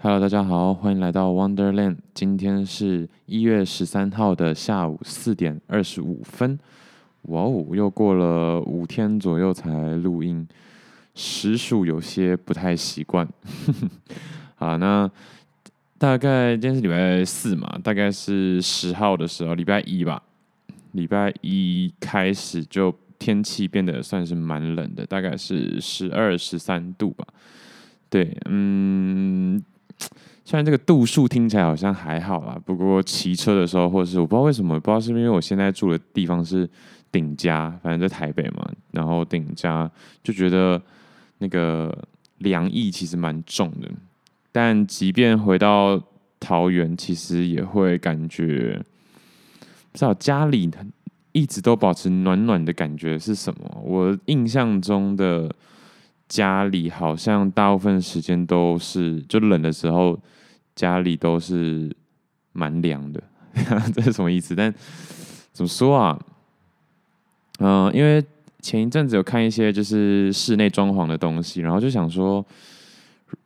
[0.00, 1.96] Hello，大家好，欢迎来到 Wonderland。
[2.14, 6.56] 今天是一月十三号的下午四点二十五分。
[7.22, 10.46] 哇哦，又过了五天左右才录音，
[11.16, 13.28] 实属有些不太习惯。
[14.54, 15.10] 好，那
[15.98, 20.22] 大概今天是礼拜四嘛，大概是十号的时候，礼拜一吧。
[20.92, 27.26] 礼拜一开始就天气变得算是蛮冷的，大概是十二十三度吧。
[28.08, 29.60] 对，嗯。
[30.44, 36.68] 虽然这个度数听起来好像还好啦，不过骑车的时候，或者是我不知道为什么，不知道是不是因为我现在住的地方是
[37.12, 39.90] 顶加，反正在台北嘛，然后顶加
[40.22, 40.80] 就觉得
[41.38, 41.96] 那个
[42.38, 43.88] 凉意其实蛮重的。
[44.50, 46.02] 但即便回到
[46.40, 48.82] 桃园，其实也会感觉
[49.92, 50.70] 不知道家里
[51.32, 53.82] 一直都保持暖暖的感觉是什么？
[53.84, 55.54] 我印象中的。
[56.28, 60.18] 家里好像大部分时间都是，就冷的时候，
[60.74, 61.90] 家里都是
[62.52, 63.22] 蛮凉的，
[63.94, 64.54] 这是什么意思？
[64.54, 64.72] 但
[65.52, 66.18] 怎么说啊？
[67.60, 68.22] 嗯、因为
[68.60, 72.44] 前一阵子有看一些就是室内装潢的东西，然后就想说，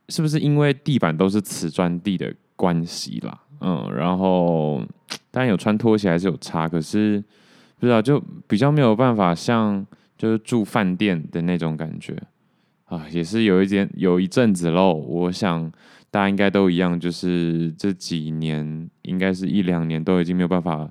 [0.08, 3.40] 是不是因为地板都是瓷砖地的关系啦？
[3.60, 4.82] 嗯，然后
[5.30, 7.22] 当然有穿拖鞋还是有差，可是
[7.78, 9.86] 不知道就比较没有办法像
[10.18, 12.20] 就是住饭店的那种感觉。
[12.92, 14.92] 啊，也是有一点有一阵子喽。
[14.92, 15.72] 我想
[16.10, 20.86] 大家应该都一样，就是这几年，应该是一两年都已经没有办法，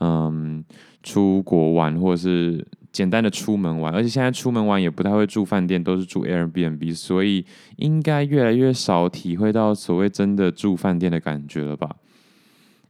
[0.00, 0.62] 嗯，
[1.02, 2.62] 出国玩或者是
[2.92, 3.90] 简单的出门玩。
[3.90, 7.46] 而且现在出门玩也不太会住饭店，都是住 Airbnb，所以
[7.76, 11.96] 应该越来越少体会到所谓真的住饭店的感觉了吧？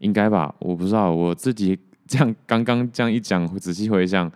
[0.01, 0.53] 应该吧？
[0.59, 1.79] 我不知道，我自己
[2.09, 4.29] 这样刚刚这样一讲，仔细回想，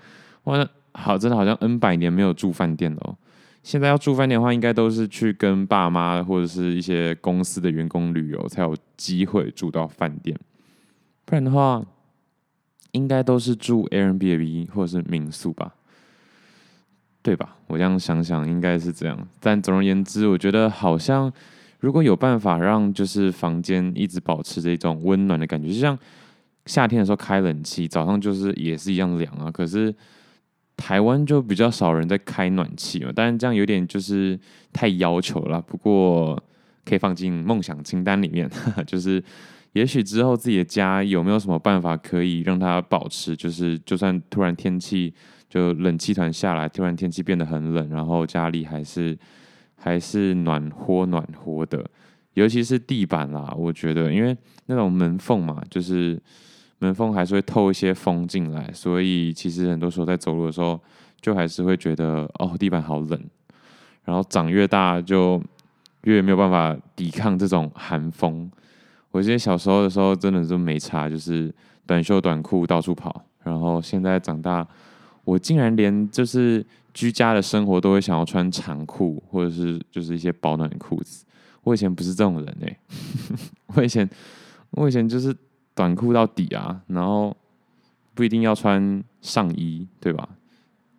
[0.45, 3.17] 哇，好，真的好像 N 百年没有住饭店了。
[3.62, 10.34] 现在要住饭店的话，应该都是去跟爸妈或者是一些公司的员工旅游，才有机会住到饭店。
[11.27, 11.84] 不然的话，
[12.92, 15.74] 应该都是住 Airbnb 或者是民宿吧，
[17.23, 17.57] 对吧？
[17.67, 19.29] 我这样想想，应该是这样。
[19.40, 21.30] 但总而言之，我觉得好像
[21.80, 25.96] 如果有办法让就是房间一直保持着一种温暖的感觉，就像
[26.64, 29.51] 夏天的时候开冷气，早上就是也是一样凉啊。
[29.52, 29.95] 可是。
[30.80, 34.39] 台湾就比较少人在开暖气嘛，当然这样有点就是
[34.73, 35.61] 太要求了。
[35.61, 36.42] 不过
[36.86, 39.23] 可以放进梦想清单里面，呵呵，就是
[39.74, 45.13] 也许之后自己的家有没有什么办法可以让它保持，就是就算突然天气
[45.51, 49.17] 就冷气团下来，突然天气变得很冷，然后家里还是
[49.77, 51.85] 还是暖和暖和的，
[52.33, 56.19] 尤其是地板啦，我觉得因为那种门缝嘛，就是。
[56.80, 60.80] 门缝还是会透一些风进来，所以其实很多时候在走路的时候，
[61.20, 63.23] 就还是会觉得哦，地板好冷。
[64.02, 65.40] 然后长越大，就
[66.05, 68.51] 越没有办法抵抗这种寒风。
[69.11, 71.55] 我记得小时候的时候，真的是没差，就是
[71.86, 73.24] 短袖短裤到处跑。
[73.45, 74.67] 然后现在长大，
[75.24, 76.64] 我竟然连就是
[76.95, 81.27] 居家的生活都会想要穿长裤，或者是就是一些保暖的裤子。
[81.63, 82.79] 我以前不是这种人哎、
[83.74, 84.08] 我以前
[84.70, 85.36] 我以前就是。
[85.80, 87.35] 短裤到底啊，然后
[88.13, 90.29] 不一定要穿上衣，对吧？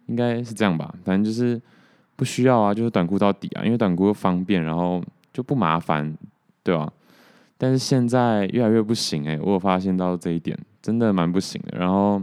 [0.07, 0.91] 应该是这样吧。
[1.03, 1.61] 反正就是
[2.15, 4.99] 不需要啊，就是短裤到底啊，因为短裤又方便，然后
[5.31, 6.17] 就不麻烦，
[6.63, 6.91] 对吧？
[7.59, 11.77] 但是现在越来越不行哎、欸，我有发现到这一点，真的蛮不行的。
[11.77, 12.19] 然后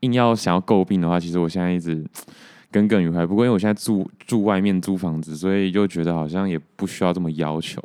[0.00, 2.04] 硬要想要诟病的话，其实我现在一直
[2.70, 3.24] 耿耿于怀。
[3.24, 7.80] 不过因为我现在住住外面租房子，所以就觉得好像也不需要这么要求。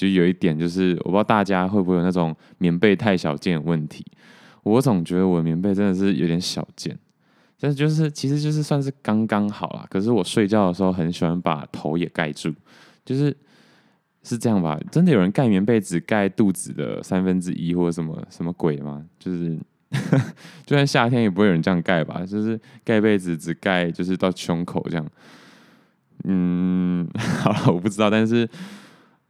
[0.00, 4.02] 就有一点，就是我不知道大家会不会有那种棉被太小件的问题。
[4.62, 6.98] 我总觉得我的棉被真的是有点小件，
[7.60, 9.86] 但是就是其实就是算是刚刚好啦。
[9.90, 12.50] 可是我睡觉的时候很喜欢把头也盖住，
[13.04, 13.36] 就是
[14.22, 14.80] 是这样吧？
[14.90, 19.04] 真的有人盖棉被只盖肚子的三分之一或者什么什么鬼吗？
[19.18, 19.58] 就是
[20.64, 22.24] 就算夏天也不会有人这样盖吧？
[22.24, 25.06] 就是盖被子只盖就是到胸口这样。
[26.24, 27.06] 嗯，
[27.42, 28.48] 好了，我不知道，但是。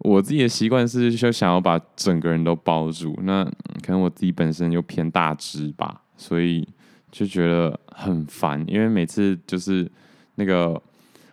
[0.01, 3.15] 我自己的习惯是，就想要把整个人都包住。
[3.23, 3.45] 那
[3.83, 6.67] 可能我自己本身又偏大只吧，所以
[7.11, 8.65] 就觉得很烦。
[8.67, 9.91] 因为每次就是
[10.37, 10.81] 那个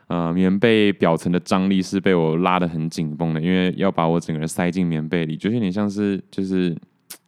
[0.08, 6.76] 呃棉被表层的张力是被我拉得很紧绷的，因为要把我整个人塞进棉被里，就有点像是就是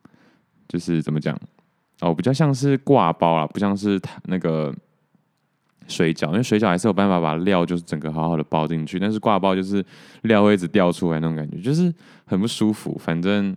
[0.67, 1.39] 就是怎么讲
[2.01, 4.73] 哦，比较像是挂包啦，不像是那个。
[5.89, 9.83] 水饺，因为水饺还是有办法把料就是整个好好的包进去，但是挂包就是
[10.21, 11.93] 料会一直掉出来那种感觉，就是
[12.25, 12.95] 很不舒服。
[12.97, 13.55] 反正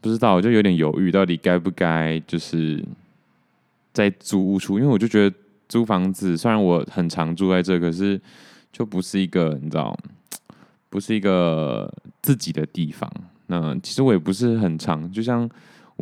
[0.00, 2.84] 不知道，我就有点犹豫，到底该不该就是
[3.92, 5.36] 在租屋处，因为我就觉得
[5.68, 8.20] 租房子虽然我很常住在这，可是
[8.72, 9.98] 就不是一个你知道，
[10.88, 13.10] 不是一个自己的地方。
[13.46, 15.48] 那其实我也不是很常，就像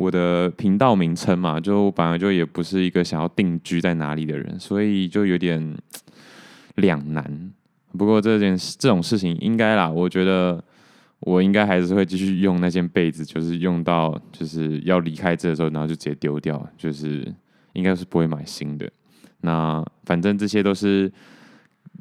[0.01, 5.77] 我的频道名称嘛，就本来就也不是一个想要定居在哪里的人，所以就有点
[6.75, 7.51] 两难。
[7.97, 10.63] 不过这件事这种事情应该啦，我觉得
[11.19, 17.31] 我应该还是会继续用那件被子，就是用到就是要离开这的时候，然后就直接丢掉，就是
[17.73, 18.89] 应该是不会买新的。
[19.41, 21.11] 那反正这些都是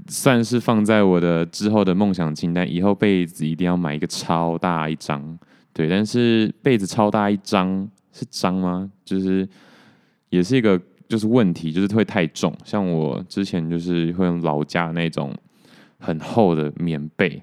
[0.08, 5.38] 算是放在我的之后的梦想清单，以后被子一定要买一个超大一张，
[5.72, 5.88] 对。
[5.88, 8.90] 但是被子超大一张是张吗？
[9.04, 9.48] 就是
[10.28, 12.52] 也是一个就是问题，就是会太重。
[12.64, 15.34] 像我之前就是会用老家那种。
[16.02, 17.42] 很厚的棉被，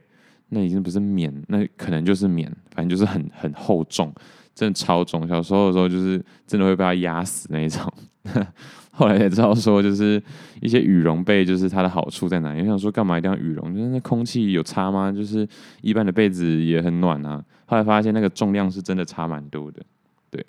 [0.50, 4.12] 那已经不是棉，那可能就是棉，反正就是很很厚重，
[4.56, 5.28] 真的超重。
[5.28, 7.94] 小时候的时候就是真的会被它压死那种。
[8.92, 10.22] 后来才知道说，就是
[10.62, 12.62] 一些羽绒被，就是它的好处在哪里？
[12.62, 13.74] 我想说，干嘛一定要羽绒？
[13.76, 15.12] 就是那空气有差吗？
[15.12, 15.48] 就是
[15.82, 17.44] 一般的被子也很暖啊。
[17.66, 19.82] 后来发现那个重量是真的差蛮多的。
[20.30, 20.46] 对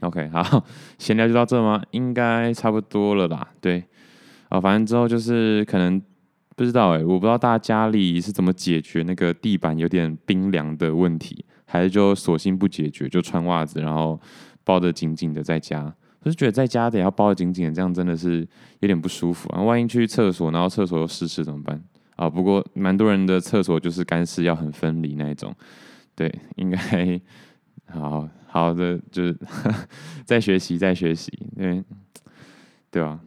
[0.00, 0.64] ，OK，好，
[0.98, 1.82] 闲聊就到这吗？
[1.92, 3.48] 应该差不多了吧？
[3.60, 3.84] 对，
[4.48, 6.00] 啊，反正之后就是可能。
[6.54, 14.20] 不知道哎、我不知道大家家里是怎么解决那个地板有点冰凉的问题，还是就索性不解决，就穿袜子，然后
[14.62, 15.92] 包得紧紧的在家。
[16.22, 18.46] 我是觉得在家得要包得紧紧的，这样真的是
[18.80, 19.60] 有点不舒服啊。
[19.62, 21.82] 万一去厕所，然后厕所又湿湿怎么办
[22.16, 22.28] 啊？
[22.30, 25.54] 不过蛮多人的厕所就是干湿要很分离那一种，
[26.14, 27.20] 对，应该
[27.86, 29.36] 好好的就是
[30.24, 31.82] 在学习，在学习，对
[32.90, 33.20] 对吧？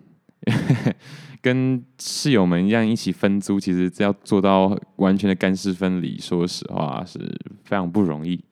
[1.42, 7.19] 跟室友们一样一起分租，其实要做到完全的干湿分离，说实话是
[7.63, 8.44] 非常不容易。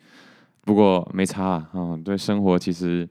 [0.61, 3.07] 不过没差啊，对生活其实，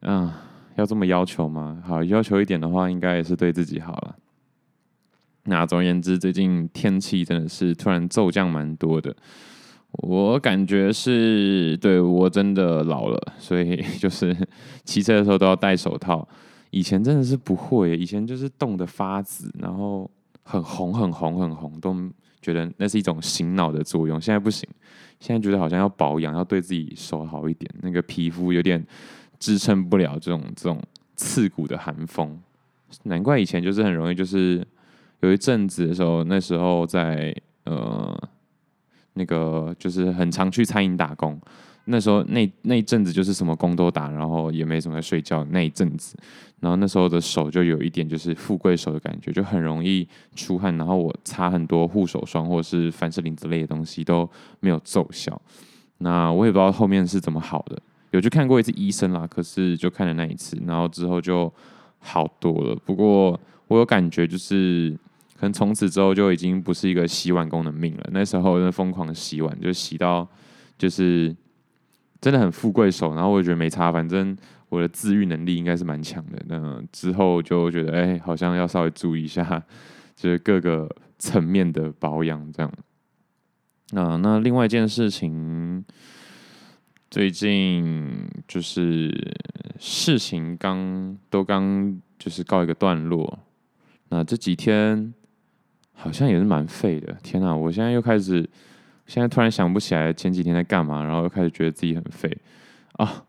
[0.00, 0.30] 嗯，
[0.78, 1.82] 要这么要求吗？
[1.84, 4.16] 好，要求一点的话，应该也是对自己好了。
[5.44, 9.14] 那总而言之，最近天气真的是突然骤降蛮多的，
[9.92, 14.36] 我感觉是对我真的老了，所以 就是
[14.84, 16.26] 骑车的时候都要戴手套。
[16.70, 20.08] 以前真的是不会，以前就是冻得发紫，然后
[20.42, 21.96] 很红很红很红，都
[22.42, 24.20] 觉得那是一种醒脑的作用。
[24.20, 24.68] 现在不行，
[25.18, 28.86] 现在觉得好像要保养，要对自己手好一点，那个皮肤有点
[29.38, 30.82] 支撑不了这种这种
[31.16, 32.38] 刺骨的寒风。
[33.04, 34.66] 难怪以前就是很容易，就是
[35.20, 38.18] 有一阵子的时候，那时候在呃
[39.14, 41.38] 那个就是很常去餐饮打工。
[41.90, 46.14] 那时候那那一阵子就是什么工都打，然后也没什么睡觉那一阵子，
[46.60, 50.06] 然后那时候的手就有一点就是富贵手的感觉，就很容易
[50.36, 54.28] 出汗，然后我擦很多护手霜或者是凡士林之类的东西都
[54.60, 55.40] 没有奏效。
[55.96, 61.52] 那我也不知道后面是怎么好的，有去看过一次医生啦，可是就看了那一次，然后之后就
[61.98, 62.76] 好多了。
[62.84, 64.96] 不过我有感觉就是
[65.34, 68.08] 可能从此之后就已经不是一个洗碗工的命了。
[68.12, 70.28] 那时候真的疯狂洗碗，就洗到
[70.76, 71.34] 就是。
[72.20, 74.36] 真的很富贵手，然后我也觉得没差，反正
[74.70, 76.42] 我的自愈能力应该是蛮强的。
[76.48, 79.62] 那之后就觉得，哎、好像要稍微注意一下，
[80.16, 82.72] 就是各个层面的保养这样。
[83.92, 85.84] 那那另外一件事情，
[87.10, 89.34] 最近就是
[89.78, 93.38] 事情刚都刚就是告一个段落。
[94.08, 95.12] 那这几天
[95.92, 97.14] 好像也是蛮废的。
[97.22, 98.48] 天哪，我现在又开始。
[99.06, 102.30] 现在突然想不起来前几天在干嘛，然后又开始觉得自己很废
[102.92, 103.24] 啊。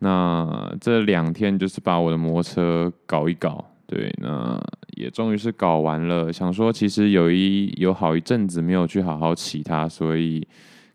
[0.00, 4.62] 那这两天就是把我的摩托车搞一搞，对，那
[4.94, 6.30] 也终于是搞完了。
[6.30, 10.46] 想说其实有一有好一阵子没有去好好骑它，所以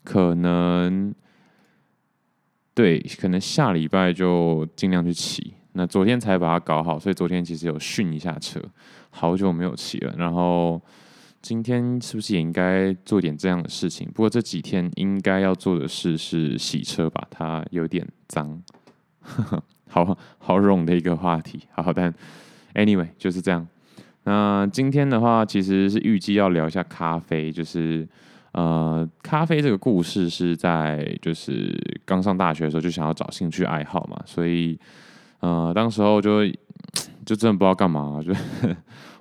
[0.03, 1.11] 可能
[2.77, 5.55] 对，可能下礼拜就尽量去骑。
[5.73, 8.61] 那昨天才把它搞好，所以昨天其实有训一下车，
[9.09, 10.79] 好久没有骑了，然后。
[11.39, 14.05] 今天是不是也应该做点这样的事情？
[14.07, 18.61] 不过这几天应该要做的事是洗车吧，它有点脏，
[19.87, 21.61] 好好冗的一个话题。
[21.71, 22.13] 好，但
[22.73, 23.65] anyway 就是这样。
[24.23, 28.05] 那今天的话，其实是预计要聊一下咖啡，就是
[28.53, 31.75] 呃，咖啡这个故事是在就是
[32.05, 34.79] 刚上大学的时候就想要找兴趣爱好嘛，所以
[35.41, 36.45] 呃，当时候就
[37.25, 38.33] 就真的不知道干嘛，就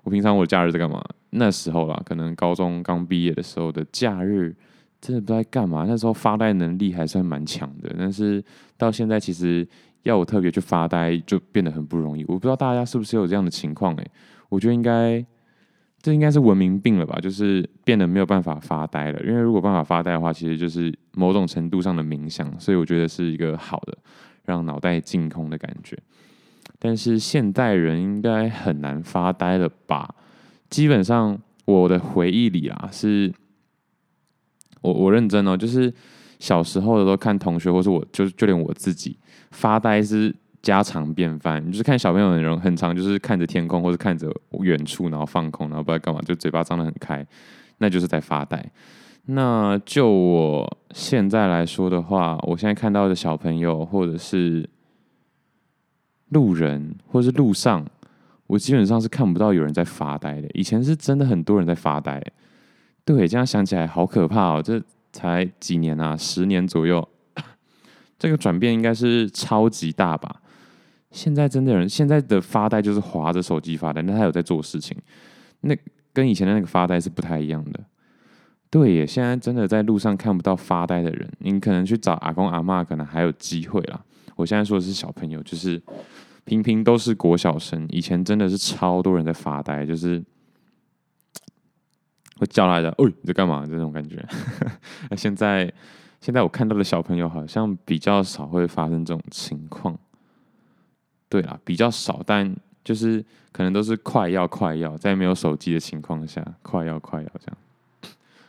[0.03, 1.05] 我平常我的假日在干嘛？
[1.31, 4.57] 那时候啦，可能高中刚毕业的时候的假日，
[5.01, 5.85] 真的不知道干嘛。
[5.87, 8.43] 那时候发呆能力还算蛮强的，但是
[8.79, 9.67] 到现在其实
[10.05, 12.25] 要我特别去发呆，就变得很不容易。
[12.29, 13.95] 我不知道大家是不是有这样的情况？
[13.97, 14.11] 诶，
[14.49, 15.23] 我觉得应该
[16.07, 19.21] 这应该是文明病了吧，就是变得没有办法发呆了。
[19.25, 23.99] 因为如果办法发呆的话，其实就是某种程度上的冥想，所以我觉得是一个好的
[24.45, 25.99] 让脑袋净空的感觉。
[26.79, 30.15] 但是现代人应该很难发呆了吧？
[30.71, 33.35] 基本上，我的回忆里啊，是，
[34.83, 35.93] 我我认真哦，就是
[36.39, 39.19] 小时候的时候看同学，或是我就就连我自己
[39.51, 40.33] 发呆是
[40.75, 41.65] 家常便饭。
[41.71, 44.31] 就是看小朋友的人很常，就是看着天空，或是看着
[44.61, 47.27] 远处，然后放空，然后不知道干嘛，就嘴巴张得很开，
[47.79, 48.65] 那就是在发呆。
[49.27, 54.69] 那就我现在来说的话，我现在看到的小朋友，或者是
[56.29, 57.85] 路人，或者是路上，
[58.47, 60.49] 我基本上是看不到有人在发呆的。
[60.55, 62.23] 以前是真的很多人在发呆。
[63.05, 64.63] 对，这样想起来好可怕哦！
[64.63, 64.83] 这
[65.13, 67.09] 才几年啊，十年左右，
[68.19, 70.43] 这个转变应该是超级大吧？
[71.11, 74.97] 现在真的人，现在的发呆就是划着手机发呆，那他有在做事情，
[75.61, 75.75] 那
[76.13, 77.81] 跟以前的那个发呆是不太一样的。
[78.69, 84.05] 对耶，现在真的在路上看不到发呆的人，你可能去找阿公阿嬷，可能还有机会啦。
[84.35, 85.81] 我现在说的是小朋友，就是
[86.45, 90.23] 平平都是国小生，以前真的是超多人在发呆，就是
[92.39, 93.65] 会叫来的，哦，你在干嘛？
[93.65, 94.23] 这种感觉。
[95.09, 95.73] 那 现在，
[96.21, 99.99] 现在我看到的小朋友好像比较少会发生这种情况。
[101.29, 102.55] 对啦，比较少，但
[102.85, 107.57] 就是可能都是快要快要，在没有手机的情况下，快要快要这样。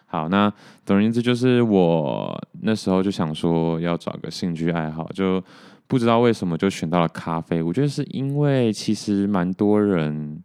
[0.06, 0.52] 好，那
[0.86, 5.44] 总而言之，就是我那时候就想说要找个兴趣爱好，就
[5.86, 7.62] 不知道为什么就选到了咖啡。
[7.62, 10.42] 我觉得是因为其实蛮多人，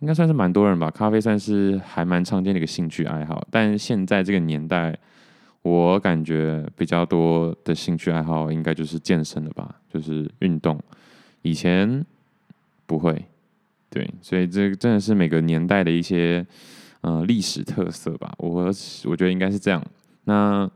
[0.00, 3.46] 应该算是蛮多人吧，咖啡算是还蛮常见的一个兴趣爱好。
[3.50, 4.94] 但现在这个年代，
[5.62, 10.78] 我感觉比较多的兴趣爱好应该就是健身了吧，就是运动。
[11.44, 12.04] 以前
[12.86, 13.24] 不会，
[13.88, 16.44] 对，所以这真的是每个年代的一些。
[17.06, 18.64] 呃，历史特色吧，我
[19.04, 19.84] 我觉得应该是这样。
[20.24, 20.66] 那，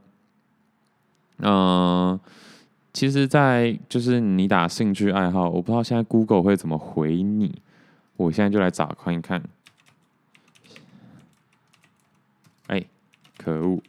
[1.38, 2.20] 嗯、
[2.92, 7.62] 其实，在就是你打兴趣爱好，我不知道现在 Google 会怎么回你。
[8.16, 9.42] 我现在就来找看一看。
[12.66, 12.84] 哎，
[13.38, 13.80] 可恶！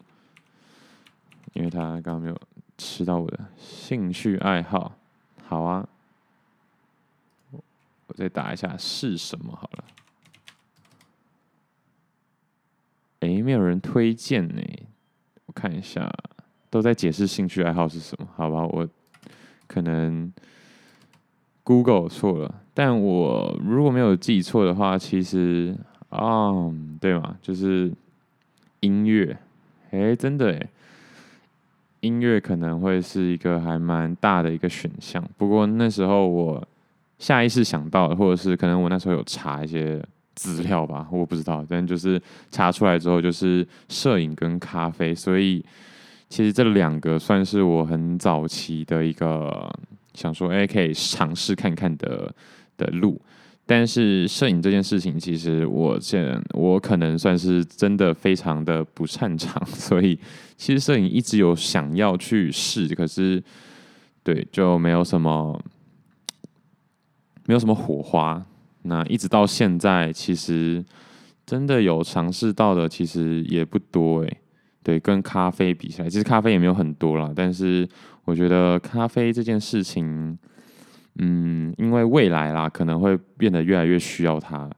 [1.51, 2.41] 因为他刚刚没有
[2.77, 4.95] 吃到我的兴趣爱好。
[5.45, 5.85] 好啊，
[8.09, 9.83] 我再打一下是什么好了。
[13.19, 14.61] 诶，没有人推荐呢。
[15.45, 16.11] 我看一下，
[16.69, 18.27] 都在解释兴趣爱好是什么？
[18.35, 18.87] 好吧，我
[19.67, 20.31] 可能
[21.63, 25.75] Google 错了，但我如果没有记错的话，其实
[26.09, 27.91] 啊、嗯，对嘛，就是
[28.79, 29.37] 音乐。
[29.91, 30.69] 诶，真的诶，
[31.99, 35.23] 音乐可能会是一个还蛮大的一个选项。
[35.37, 36.67] 不过那时候我
[37.19, 40.03] 下意识想到，或者是可能我那时候有查一些。
[40.35, 45.61] 资料吧，我不知道，但就是查出来之后，就是摄影跟咖啡，所以
[46.29, 49.69] 其实这两个算是我很早期的一个
[50.13, 52.33] 想说，哎，可以尝试看看的
[52.77, 53.21] 的路。
[53.65, 60.17] 但是摄影这件事情，其实我现我可能算是真的非常的不擅长，所以
[60.55, 63.43] 其实摄影一直有想要去试，可是
[64.23, 65.61] 对，就没有什么
[67.49, 68.45] 没有什么火花。
[68.83, 70.85] 那一直到现在，其实
[71.47, 74.37] 真的有尝试到的，其实也不多诶。
[74.83, 77.33] 对，跟咖啡比起来，其实咖啡也没有很多啦。
[77.35, 77.89] 但是
[78.25, 80.37] 我觉得咖啡这件事情，
[81.15, 84.69] 嗯，因为未来啦，可能会变得越来越需要它。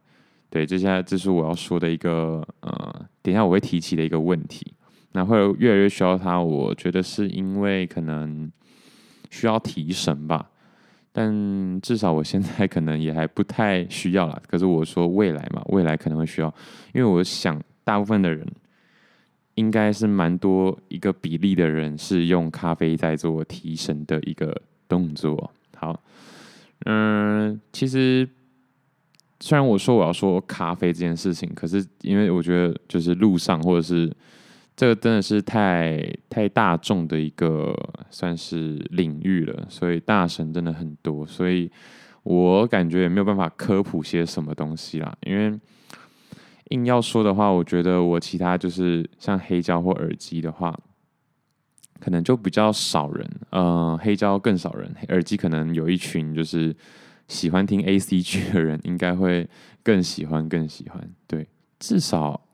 [0.50, 4.74] 对，这下来这是我要说的一个呃，等一下我会提起的一个问题。
[5.12, 8.50] 那会越来越需要它，我觉得是因为可能
[9.30, 10.50] 需要提神吧。
[11.12, 14.41] 但至少我现在可能也还不太需要啦。
[14.48, 16.53] 可是我说未来嘛，未来可能会需要，
[16.94, 18.46] 因为我想大部分的人
[19.56, 24.56] 应该是蛮多一个比例的人是用咖啡在做提神的一个
[24.88, 25.51] 动作。
[25.75, 26.01] 好，
[26.86, 28.27] 嗯，其实
[29.39, 34.12] 虽然我说我要说咖啡这件事情，可是因为我觉得就是路上或者是。
[34.82, 37.72] 这个真的是太太大众的一个
[38.10, 41.72] 算是领域了，所以大神真的很多，所以
[42.24, 45.16] 我感觉也没有办法科普些什么东西啦。
[45.22, 45.56] 因为
[46.70, 50.76] 硬要说的话，我觉得我其他就是像黑胶或耳机的话，
[52.00, 53.30] 可能就比较少人。
[53.52, 56.76] 嗯、黑胶更少人，耳机可能有一群就是
[57.28, 59.48] 喜欢听 ACG 的人，应该会
[59.84, 61.08] 更喜欢更喜欢。
[61.28, 61.48] 对，
[61.78, 62.48] 至少。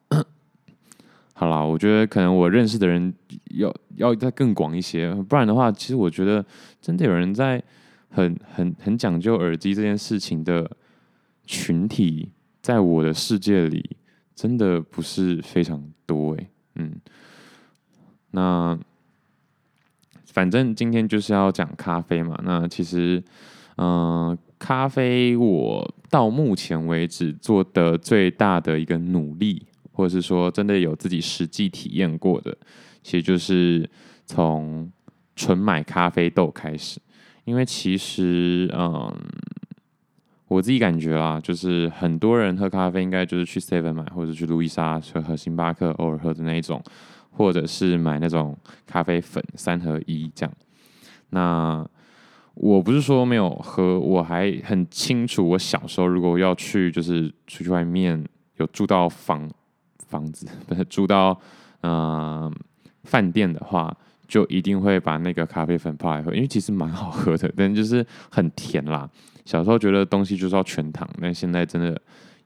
[1.39, 3.13] 好啦，我觉得可能我认识的人
[3.51, 6.43] 要要再更广一些，不然的话，其实我觉得
[6.81, 7.61] 真的有人在
[8.09, 10.67] 很很很讲究耳机这件事情的
[11.45, 13.97] 群体，在我的世界里
[14.33, 16.49] 真的不是非常多诶。
[16.73, 16.95] 嗯，
[18.31, 18.75] 那
[20.33, 23.23] 反正今天就是要讲咖啡嘛，那其实
[23.75, 29.67] 嗯、咖啡我到目前为止做的最大的一个努力。
[29.97, 32.55] 或者是说，真的有自己实际体验过的，
[33.01, 33.89] 其实就是
[34.27, 34.91] 从
[35.35, 36.99] 纯买咖啡豆开始，
[37.45, 39.11] 因为其实嗯，
[40.47, 46.79] 我自己感觉啦，就是很多人喝咖啡应该就是去 Seven 买，或者去路易莎去喝星巴克偶尔喝的那一种，
[47.31, 50.53] 或者是买那种咖啡粉三合一这样。
[51.31, 51.83] 那
[52.53, 58.23] 我不是说没有喝，我还很清楚，我小时候如果要去就是出去外面
[58.57, 59.49] 有住到房
[60.07, 61.39] 房子， 不是住到
[61.81, 62.53] 嗯
[63.03, 63.95] 饭店的话，
[64.27, 69.09] 就一定会把那个咖啡粉泡来喝，因为其实蛮好喝的，但就是很甜啦。
[69.45, 71.99] 小时候觉得东西就是要全糖，但现在真的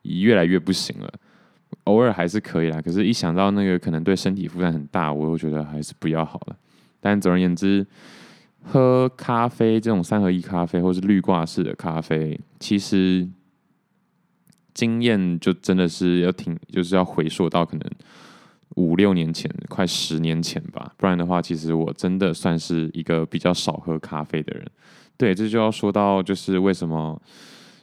[0.03, 1.12] 越来越不行了。
[1.86, 6.56] 偶尔还是可以啦，可是一想到那个可能对身体负担很大，我又觉得还是不要好了。
[7.00, 7.86] 但总而言之。
[8.63, 13.27] 喝咖啡这种三合一咖啡，或是滤挂式的咖啡，其实
[14.74, 17.90] 经验就真的是要挺，就是要回溯到可能
[18.75, 20.94] 五六年前，快十年前吧。
[20.98, 24.66] 不然的话，其实我真的算是一个比较少喝咖啡的人。
[25.18, 27.22] 对，这就要说到就是为什么，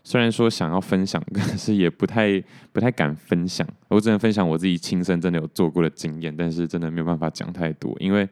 [0.02, 2.42] 虽然说想要分享，但是也不太
[2.73, 3.66] 不太敢分享。
[3.88, 8.28] 我只能分享我自己亲身真的有做过的经验，但是真的没有办法讲太多，因为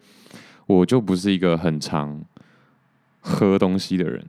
[0.67, 2.25] 我就不是一个很常。
[3.29, 4.25] 喝东西的人，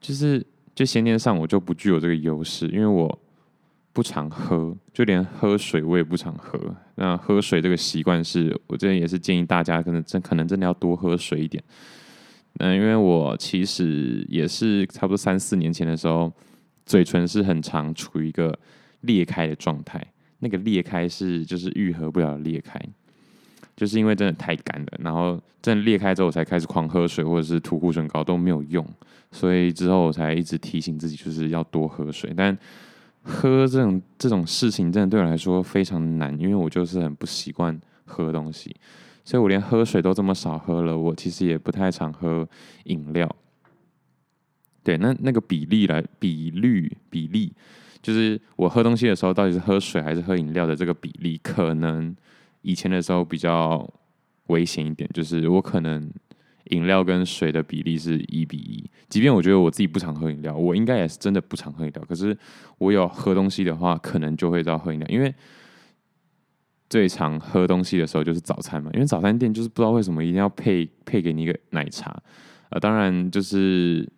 [0.00, 0.42] 就是
[0.74, 3.18] 就先天上我就不具有这个优势，因为我
[3.94, 6.60] 不常喝，就连喝水我也不常喝。
[6.96, 11.62] 那喝水这个习惯是我这边也是建议大家，可能真可能真的要多喝水一点。
[12.58, 16.30] 嗯，因为我其实也是差不多三四年前的时候，
[16.84, 18.58] 嘴唇是很常处于一个
[19.02, 20.04] 裂开的状态，
[20.40, 22.80] 那个裂开是就是愈合不了裂开。
[23.76, 28.86] 就是因为真的太干了，然后真的裂开之后，我才开始狂喝水或者是涂护唇膏都没有用，
[29.32, 32.32] 所以之后我才一直提醒自己就是要多喝水。
[32.36, 32.56] 但
[33.24, 38.76] 喝这种这种事情真的对我来说非常难，因为我就是很不习惯喝东西，
[39.24, 40.96] 所以我连喝水都这么少喝了。
[40.96, 42.48] 我其实也不太常喝
[42.84, 43.28] 饮料。
[44.82, 47.52] 对，那那个比例来比率比例，
[48.02, 52.14] 就是我喝东西的时候到底是喝水还是喝饮料的这个比例，可能。
[52.66, 53.86] 以前的时候比较
[54.46, 56.10] 危险一点，就是我可能
[56.70, 58.90] 饮料跟水的比例是一比一。
[59.08, 62.04] 即便我觉得我自己不常喝饮料，我应该也是真的不常喝饮料。
[62.08, 62.36] 可是
[62.78, 65.34] 我有喝东西的话，可能就会到喝饮料，因为
[66.88, 68.90] 最常喝东西的时候就是早餐嘛。
[68.94, 72.16] 因为早餐店就是不知道为什么一定要配配给你一个奶茶。
[72.70, 74.08] 呃，当然就是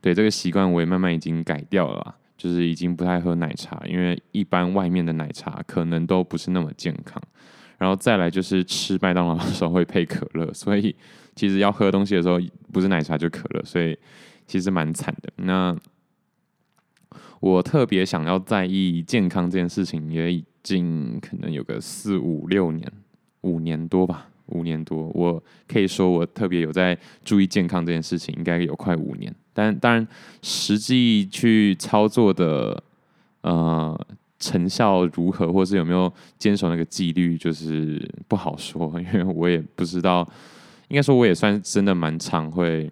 [0.00, 7.22] 对这个习惯，我也慢慢已经改掉了，就是已经不太喝奶茶，因为一般外面的奶茶可能都不是那么健康。
[7.84, 10.96] 然后再来就是吃麦当劳的时候会配可乐，所以
[11.36, 12.40] 其实要喝东西的时候
[12.72, 13.94] 不是奶茶就可乐，所以
[14.46, 15.30] 其实蛮惨的。
[15.36, 15.76] 那
[17.40, 22.90] 我特别想要在意健康这件事情，也已经可能有个四五六年，
[23.42, 25.08] 五年多吧，五年多。
[25.08, 29.30] 我可以说我特别有在注意健康这件事情，应该有快五年。
[29.52, 30.08] 但当然
[30.40, 32.82] 实际去操作的，
[33.42, 34.06] 呃。
[34.38, 40.28] 成效如何，或是有没有坚守那个纪律，就是不好说，因为我也不知道。
[40.88, 42.90] 应该说，我也算真的蛮常会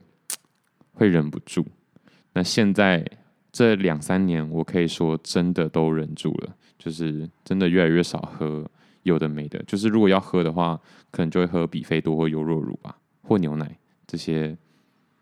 [0.94, 1.64] 会忍不住。
[2.32, 3.04] 那现在
[3.52, 8.68] 这两三年，我可以说真的都忍住了，就是真的越来越少喝
[9.02, 9.62] 有的没的。
[9.64, 13.76] 就是如果要喝的话，可能就会喝比菲多或优酪乳吧，或牛奶
[14.06, 14.56] 这些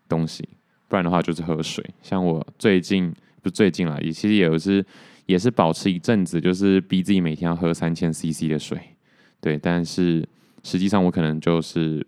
[0.07, 0.47] 东西。
[0.87, 1.85] 不然的话，就是喝水。
[2.01, 4.83] 像我最近不最近啦，也其实也是。
[5.31, 8.77] 也是保持一阵子，就是逼自己每天要喝三千 CC 的水，
[9.39, 9.57] 对。
[9.57, 10.27] 但是
[10.61, 12.05] 实际上我可能就是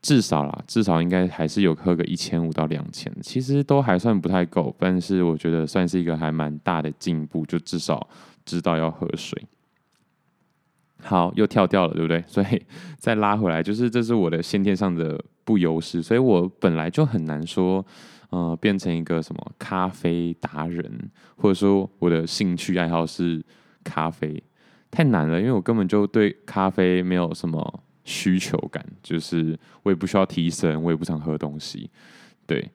[0.00, 4.72] 至少啦，至少应该还是有喝个一千五到两千，其实都还算不太够。
[4.78, 8.08] 但是我觉得算是一个还蛮大的进步，就至少
[8.44, 9.42] 知道要喝水。
[11.00, 12.22] 好，又跳掉了，对不对？
[12.28, 12.62] 所以
[12.96, 17.84] 再拉回来，就是这是我的先天上的不优势，所以我本来就很难说。
[18.30, 23.42] 呃，变成一个什么咖啡达人，或者说我的兴趣爱好是
[23.82, 24.42] 咖啡，
[24.90, 31.90] 太难了，因为我根本就对咖啡没有什么需求感，就是我也不需要提神，我也不想喝东西，
[32.46, 32.70] 对，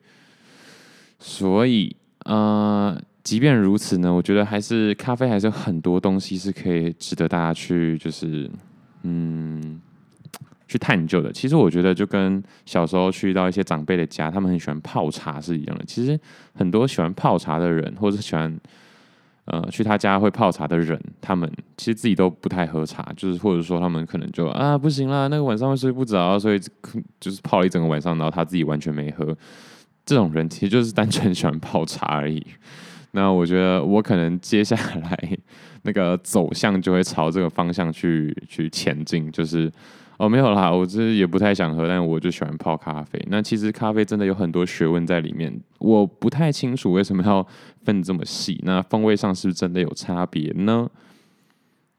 [1.18, 8.50] 所以呃，即便如此呢，我觉得还是咖啡还是有很多东西是可以值得大家去，就是
[9.02, 9.80] 嗯。
[10.66, 15.84] 去探究的，其实我觉得就跟小时候去到一些长辈的家，他们很喜欢泡茶是一样的。
[15.84, 16.18] 其实
[16.54, 18.58] 很多喜欢泡茶的人，或者喜欢
[19.44, 26.58] 呃去他家会泡茶的人，他们其实自己都不太喝茶，就是或者说他们可能就啊不行啦，那个晚上会睡不着，所以
[27.20, 29.36] 就是泡了一整个晚上，然后他自己完全没喝。
[30.06, 32.42] 这种人其实就是单纯喜欢泡茶而已。
[33.10, 35.38] 那我觉得我可能接下来
[35.82, 39.70] 那个走向就会朝这个方向去去前进，就是。
[40.16, 43.20] 哦，没有啦，我就是也不太想喝，但我就喜欢泡咖啡。
[43.28, 47.44] 那其实咖啡真的有很多学问在里面，我不太清楚为什么要
[47.82, 48.60] 分这么细。
[48.64, 50.88] 那风味上是不是真的有差别呢？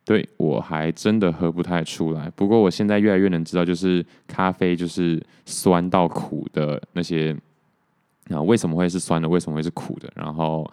[0.06, 2.32] 对，我还真的喝不太出来。
[2.36, 7.36] 不过我现在越来越能知道，就是咖啡就是酸到苦的那些，
[8.30, 9.28] 啊，为什么会是酸的？
[9.28, 10.10] 为什么会是苦的？
[10.16, 10.72] 然后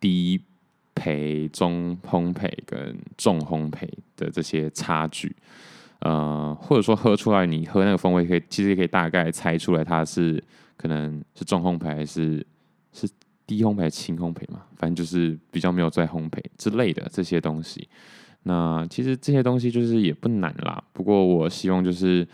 [0.00, 0.40] 低
[0.94, 5.36] 焙、中烘焙跟重烘焙的这些差距。
[6.04, 10.42] 呃，或者说喝出来，你喝那个风味可以，其实也可以大概猜出来它是
[10.76, 12.46] 可能是重烘焙还是
[12.92, 13.08] 是
[13.46, 17.88] 低烘焙、轻烘焙嘛，反正就是比较没有在烘焙之类的这些东西。
[18.42, 22.28] 那其实这些东西就是也不难啦，不过我希望就是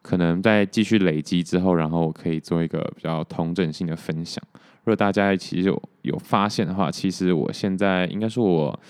[0.00, 4.42] 可能在继续累积之后，然后我可以做一个比较通整性的分享。
[4.84, 8.80] 如果大家其实有有发现的话，其实我现在应该是我。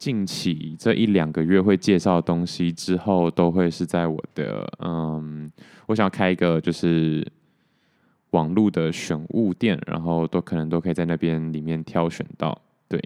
[0.00, 5.52] 近期这一两个月会介绍的东西，之后都会是在我的嗯，
[5.86, 7.24] 我想要开一个就是
[8.30, 12.58] 网络的选物店，然后都可能都可以在那边里面挑选到，
[12.88, 12.98] 对，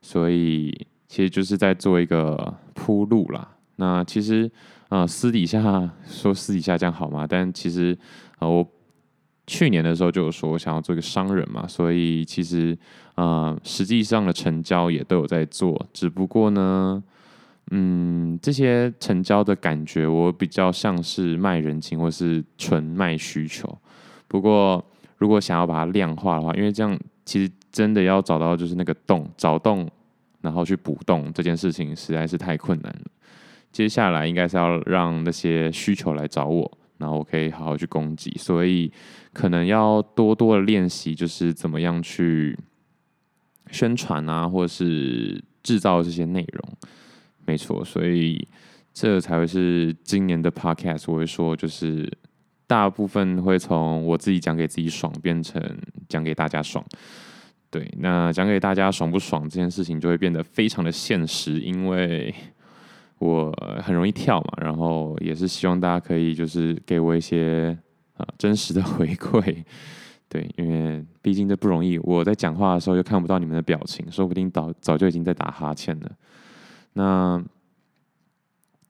[0.00, 3.56] 所以其实就是在做一个铺路啦。
[3.74, 4.48] 那其实
[4.90, 7.26] 啊、私底下说私底下这样好吗？
[7.28, 7.98] 但其实
[8.38, 8.66] 啊、我。
[9.48, 12.76] 去年的时候就有说想要做一个商人嘛，所以其实
[13.14, 17.02] 呃实际上的成交也都有在做，只不过呢，
[17.70, 23.66] 嗯，这些成交的感觉我比较像是卖人情或是纯卖需求。
[24.28, 24.84] 不过
[25.16, 29.88] 如果想要把它量化的话，因为这样其实真的要找到就是那个洞，找洞
[30.42, 33.10] 然后去补洞这件事情实在是太困难了。
[33.72, 36.77] 接下来应该是要让那些需求来找我。
[36.98, 38.92] 然后我可以好好去攻击，所以
[39.32, 42.58] 可能要多多的练习，就是怎么样去
[43.70, 46.62] 宣传啊，或者是制造这些内容。
[47.46, 48.46] 没错，所以
[48.92, 51.04] 这才会是今年的 Podcast。
[51.06, 52.10] 我会说，就是
[52.66, 55.62] 大部分会从我自己讲给自己爽，变成
[56.08, 56.84] 讲给大家爽。
[57.70, 62.34] 对，那讲给大家爽不爽这件事情，就会变得非常的现实，因为。
[63.18, 63.52] 我
[63.82, 67.76] 很容易跳嘛，然后也是希望大家可以就是给我一些
[68.16, 69.64] 啊真实的 回馈，
[70.28, 71.98] 对，因为毕竟这不容易。
[71.98, 76.10] 我在讲话的时候又看不到你们的表情，说不定早早就已经在打哈欠了。
[76.92, 77.42] 那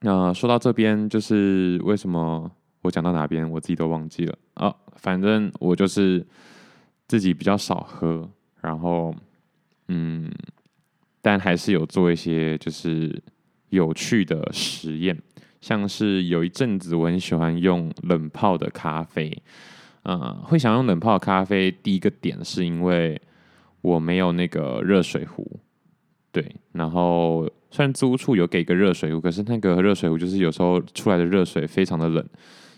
[0.01, 2.51] 那说到这边，就是为什么
[2.83, 4.75] 我讲到哪边我自己都忘记了啊？
[4.97, 6.27] 反正我就是
[7.07, 8.29] 自己比较少喝，
[8.61, 9.15] 然后
[9.89, 10.31] 嗯，
[11.23, 13.23] 但还是有做一些就是。
[13.71, 15.17] 有趣的实验，
[15.61, 19.43] 像是有一阵子我很喜欢用冷泡的咖啡，
[20.05, 21.71] 呃，会想用冷泡咖啡。
[21.83, 23.21] 第一个点是因为
[23.83, 25.61] 我没有那个热水壶，
[26.33, 26.57] 对。
[26.73, 32.25] 然后虽然租处有给个热水壶，可是那个热水壶就是有时候出来的热水非常的冷，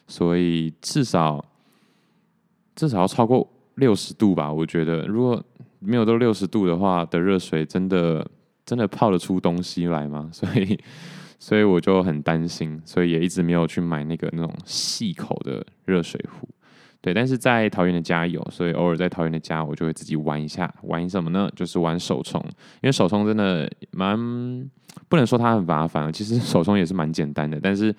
[0.08, 1.44] 所以至少
[2.74, 4.52] 至少要超过六十度吧。
[4.52, 5.40] 我觉得如果
[5.78, 8.28] 没有到六十度的话的热水，真的。
[8.70, 10.28] 真的泡得出东西来吗？
[10.30, 10.78] 所以，
[11.40, 16.48] 所以我就很担心，所以也一直没有去买那个那种细口的热水壶。
[17.00, 20.72] 对，但是在桃园的家有，所以偶尔在桃园的家，我就会自己玩一下。
[20.82, 21.50] 玩什么呢？
[21.56, 22.40] 就是玩手冲，
[22.80, 24.16] 因为手冲真的蛮
[25.08, 27.58] 不能说它很麻烦，其实手冲也是蛮简单的。
[27.60, 27.92] 但是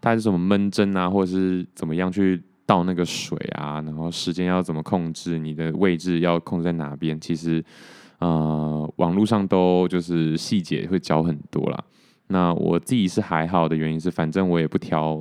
[0.00, 7.64] 它是什么闷蒸啊，或者是怎么样去倒那个水啊，然后时间要怎么控制，你的位置要控制在哪边，其实。
[8.22, 11.84] 呃，网络上都就是细节会教很多啦。
[12.28, 15.20] 那我自己是还好的原因是，反正我也不挑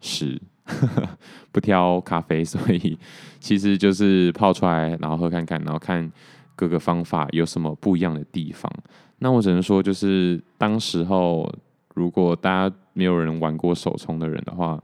[0.00, 0.40] 食，
[1.52, 2.98] 不挑咖啡，所以
[3.38, 6.10] 其实就是泡出来，然后喝看看，然后看
[6.56, 8.72] 各个方法有什么不一样的地方。
[9.18, 11.46] 那我只能说，就是当时候
[11.94, 14.82] 如果大家没有人玩过手冲的人的话，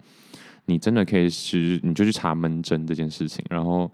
[0.67, 3.91] 你真的可以去，你就去查闷蒸这件事情，然后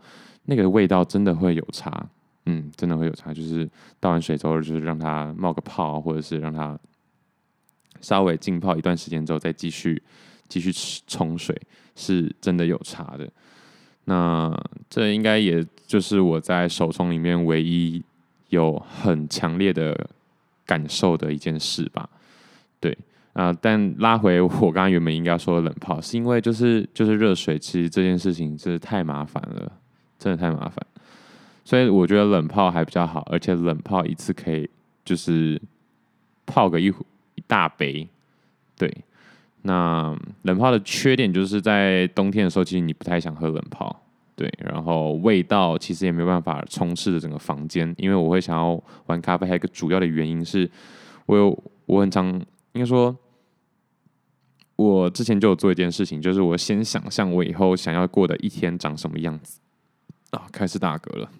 [0.47, 2.09] 那个味道真的会有差。
[2.47, 3.69] 嗯，真的会有差，就是
[4.01, 6.79] 倒完水之后，就是让它冒个泡，或者是让它
[8.01, 10.03] 稍微浸泡一段时间之后，再继续
[10.49, 10.73] 继续
[11.07, 11.57] 冲水，
[11.95, 13.29] 是真的有差的。
[14.07, 14.53] 那
[14.91, 18.03] 这应该也就是我在手冲里面唯一
[18.49, 20.09] 有很强烈的
[20.67, 22.11] 感受的一件事吧。
[22.81, 22.99] 对
[23.35, 29.73] 啊，但拉回我刚刚原本应该说的冷泡，是因为就是就是热水，其实这件事情真的太麻烦了，
[30.19, 30.85] 真的太麻烦。
[31.65, 34.69] 所以我觉得冷泡还比较好，而且冷泡一次可以
[35.05, 35.61] 就是
[36.45, 38.09] 泡个一壶一大杯。
[38.77, 38.93] 对，
[39.63, 44.01] 那冷泡的缺点就是在冬天的时候，其实你不太想喝冷泡。
[44.35, 50.69] 对，然后味道其实也没办法充斥着整个房间，因为我会想要玩咖啡，还有一个主要的原因是，
[51.27, 52.27] 我有我很常
[52.73, 53.15] 应该说，
[54.75, 59.61] 我之前就有做一件事情，就是我先想象我以后想要过的一天长什么样子
[60.31, 61.31] 啊，开始打嗝了。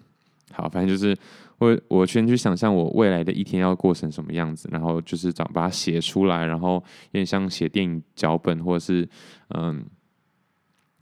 [0.53, 1.17] 好，反正就是
[1.57, 9.07] 我我先去想象我未来的一天要过成什么样子，然后就是找把它写出来，然后有点像写电影脚本，或者是
[9.49, 9.83] 嗯，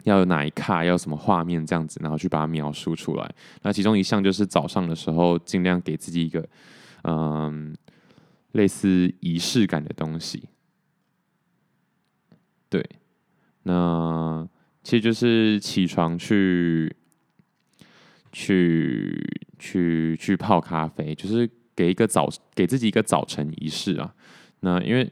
[0.04, 3.36] 要有哪一卡，要什么画面这样子，然后去把它描述出来。
[3.62, 6.48] 那其中一项就是早上的时候，尽量给自己一个
[7.04, 7.76] 嗯
[8.54, 10.44] 类似仪式感的东西。
[12.70, 12.84] 对，
[13.64, 14.48] 那
[14.82, 16.96] 其实就是起床去
[18.32, 24.14] 去去去泡咖啡，就是给一个早给自己一个早晨仪式啊。
[24.62, 25.12] 那因为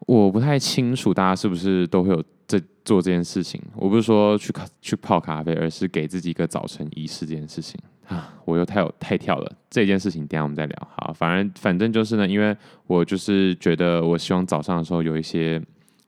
[0.00, 3.60] 我不太清楚大家是不是都会有这做这件事情。
[3.74, 8.34] 我不是说去去泡咖啡，而是给自己一个早晨仪式这件事情啊。
[8.44, 10.88] 我又太有太跳了，这件事情等下我们再聊。
[10.96, 15.60] 好，反正反正就是呢，因为我就是觉得我希望早上的时候有一些。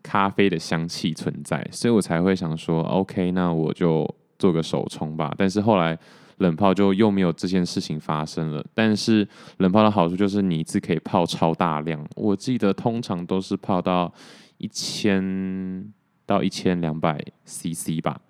[0.05, 4.05] 咖啡的香气存在，所以我才会想说，OK，那我就
[4.43, 5.33] 做个手冲吧。
[5.39, 5.97] 但是后来
[6.39, 8.65] 冷泡就又没有这件事情发生了。
[8.75, 9.27] 但是
[9.59, 14.13] 冷泡的好处就是你一次可以泡超大量，我记得通常都是泡到
[14.59, 15.93] 一千
[16.27, 18.21] 到一千两百 CC 吧。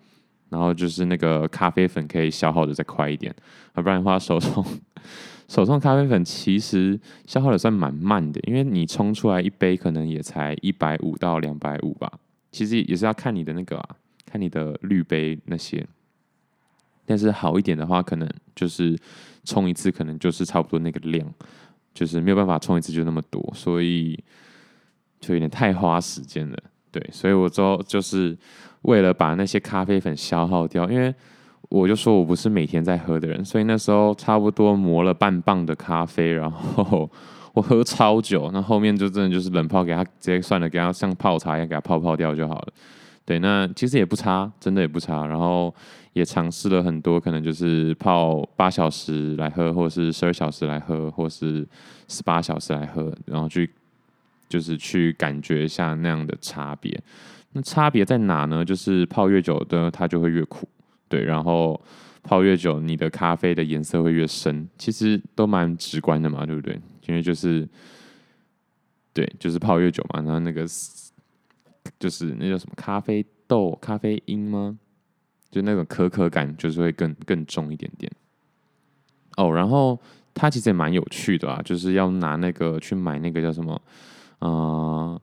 [0.51, 3.35] 然后就是那个咖啡粉可以消耗的再快一点，
[3.75, 4.63] 要不然的话手冲。
[5.49, 12.11] 手冲咖啡粉其实消耗的算蛮慢的，因为你冲出来一杯可能也才一百五到两百五吧。
[12.51, 13.97] 其实也是要看你的那个啊，
[14.27, 15.87] 看你的滤杯那些。
[17.05, 18.99] 但是好一点的话，可能就是
[19.45, 21.27] 冲一次可能就是差不多那个量，
[21.95, 24.23] 就是没有办法冲一次就那么多，所以
[25.21, 26.57] 就有点太花时间了。
[26.91, 28.37] 对，所以我之后就是
[28.83, 31.15] 为了把那些咖啡粉消耗掉，因为。
[31.69, 37.11] 我就说我不是每天在喝的人，所以那时候差不多磨了半磅的咖啡，然后
[37.55, 42.69] 我喝超久，那后面就真的就是冷泡，给它直接算了，给它像泡茶一样给它泡泡掉就好了。
[43.25, 45.25] 对，那其实也不差，真的也不差。
[45.25, 45.75] 然后
[46.13, 51.67] 也尝试了很多，可能就是泡八小时来喝，或是十二小时来喝，或是
[52.09, 53.71] 十八小时来喝，然后去
[54.49, 57.01] 就是去感觉一下那样的差别。
[57.53, 58.65] 那差别在哪呢？
[58.65, 60.69] 就是泡越久的它就会越苦。
[61.09, 61.79] 对，然后
[62.23, 66.81] 泡越久，你的咖啡的颜色会越深，其实都蛮直观的嘛，对不对？
[67.07, 67.69] 因为就是，
[69.13, 70.65] 对，就是泡越久嘛，然后那个
[71.99, 74.79] 就是那叫什么咖啡豆、咖啡因吗？
[75.53, 78.11] 就那种可可感，就是会更更重一点点。
[79.37, 79.97] 哦，然后
[80.35, 83.81] 它其实也蛮有趣的啊，就是要拿那个去买那个叫什么，
[84.41, 85.23] 呃，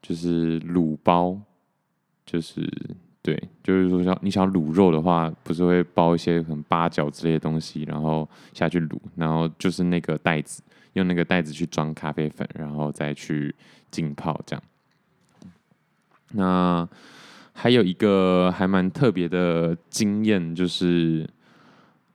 [0.00, 1.36] 就是卤包，
[2.24, 2.70] 就是。
[3.24, 10.60] 对，就是说，像你想卤肉的话，不是会包一些很八角之类的东西，然后下去卤，然后就是那个袋子，
[10.94, 13.54] 用那个袋子去装咖啡粉，然后再去
[13.92, 14.62] 浸泡这样。
[16.32, 16.88] 那
[17.52, 21.28] 还有一个还蛮特别的经验，就是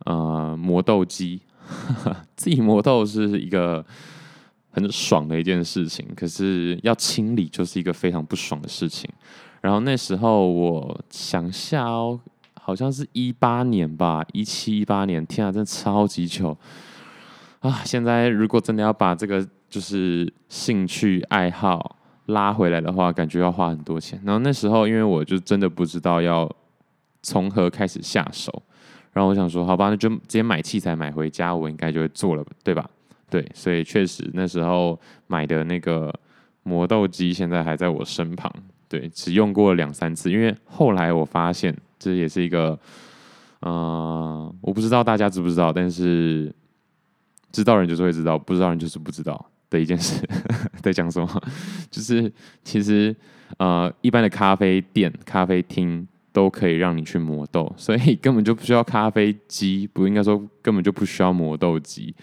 [0.06, 1.42] 呃磨豆机，
[2.36, 3.86] 自己磨豆是一个
[4.72, 9.10] 很爽的一件事情，可是要清理就是一个非常不爽的事情。
[9.62, 12.20] 然后那时候我想下哦，
[12.62, 16.56] 好像是一八年吧，一七一八年，天啊，真的超级久
[17.62, 17.82] 啊！
[17.84, 21.97] 现在如果真的要把这个就是兴趣爱好
[22.28, 24.18] 拉回来的话，感觉要花很多钱。
[24.24, 26.50] 然后那时候因为我就真的不知道要
[27.22, 28.64] 从何开始下手，
[29.12, 32.90] 然后我想说，好吧，那就直接买器材买回家，我应该就会做了，对吧？
[33.30, 36.14] 对，所以确实那时候买的那个
[36.64, 38.50] 磨豆机现在还在我身旁。
[38.90, 42.80] 对，只用过两三次，因为后来我发现这也是一个，
[43.62, 46.54] 嗯、我不知道大家知不知道，但是
[47.52, 50.28] 知道人就是会知道，不知道人就是不知道的一件事。
[50.82, 51.44] 在讲什么？
[51.90, 52.32] 就是
[52.64, 53.16] 其实
[53.58, 62.16] 呃，一般的咖啡店、咖啡厅都可以让你去磨豆，所以根本就不需要咖啡机，不应该说根本就不需要磨豆机，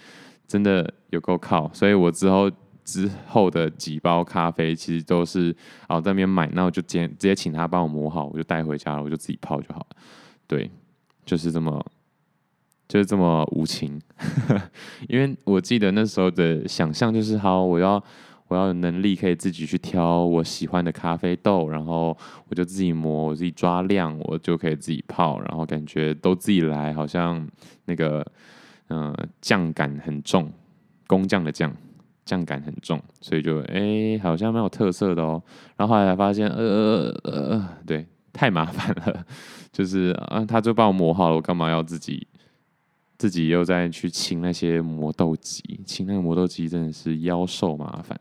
[0.47, 1.69] 真的有够靠。
[1.73, 2.51] 所以我之后。
[2.85, 5.49] 之后的几包咖啡其实都是
[5.89, 9.87] 哦在那边买，那我就直接直接请他帮我磨好，我就带回家了，我就自己泡就好了。
[10.45, 10.69] 对，
[11.25, 11.83] 就是这么
[12.87, 14.01] 就是这么无情。
[15.07, 18.03] 因为我记得那时候的想象就是，好，我要
[18.47, 22.17] 我要有能力可以自己去挑我喜欢的咖啡豆，然后
[22.47, 27.47] 我就自己磨，我自己抓量，我就可以自己泡，然后感觉都自己来，好像
[27.85, 28.25] 那个
[28.89, 30.51] 嗯酱感很重，
[31.07, 31.73] 工匠的酱。
[32.25, 35.39] 酱感很重，所以就哎、好像蛮有特色的哦。
[35.77, 39.23] 然后后来才发现，呃呃呃，对，太麻烦了。
[39.71, 42.25] 就是啊，他就帮我磨好了，我干嘛要自己
[43.17, 45.61] 自己又再去清那些磨豆机？
[45.85, 48.17] 清那个磨豆机真的是妖兽麻烦。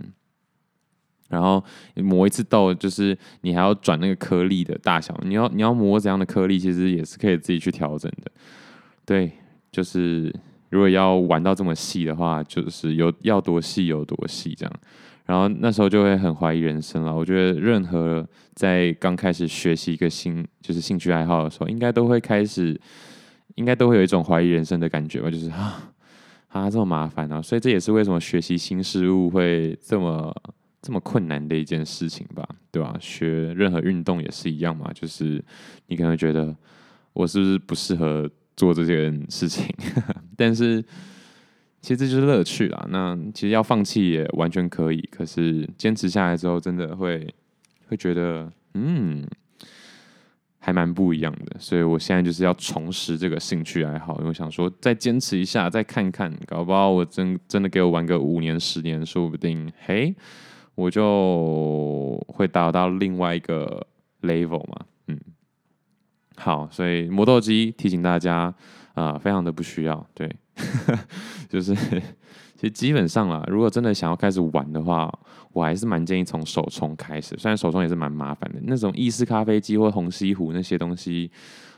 [1.28, 1.64] 然后
[1.96, 8.30] 磨一次豆，就是你还要转那个颗粒的大小，你要你要磨怎样的颗粒，其实也是可以自己去调整的。
[9.04, 9.32] 对，
[9.72, 10.32] 就是
[10.68, 14.72] 如果要玩到这么细的话，就是有要多细有多细这样。
[15.26, 17.12] 然后那时候就会很怀疑人生了。
[17.12, 22.78] 我觉得任何在刚开始学习一个新就是兴趣爱好的时候，应该都会开始，
[23.54, 25.92] 应该都会有一种怀疑人生的感觉吧，就是啊
[26.48, 27.42] 啊这么麻烦啊！
[27.42, 30.34] 所以这也是为什么学习新事物会这么。
[30.86, 32.94] 这么困难的一件事情吧，对吧？
[33.00, 35.42] 学任何运动也是一样嘛，就是
[35.86, 36.54] 你可能觉得
[37.14, 39.64] 我是不是不适合做这件事情？
[40.36, 40.82] 但是
[41.80, 42.86] 其实这就是乐趣啦。
[42.90, 47.32] 那其实要放弃也完全可以，可是坚持下来之后，真的会
[47.88, 49.26] 会觉得嗯，
[50.64, 51.56] 还蛮不一样的。
[51.58, 60.14] 所以我现在就是要重拾这个兴趣爱好，因为我想说再坚持一下，再看看，搞不好我真真的给我玩个五年、十年，说不定嘿。
[60.76, 63.86] 我就会达到另外一个
[64.22, 65.16] level 嘛，嗯，
[66.34, 68.52] 好，所以磨豆机提醒大家
[68.94, 70.28] 啊、非常的不需要，对，
[71.48, 71.72] 就是
[72.58, 75.16] 其实基本上啦，如果真的想要开始玩的话，
[75.54, 81.30] 我还是蛮建议从手冲开始，虽然手冲也是蛮麻烦的，那种意式咖啡机或虹吸壶那些东西，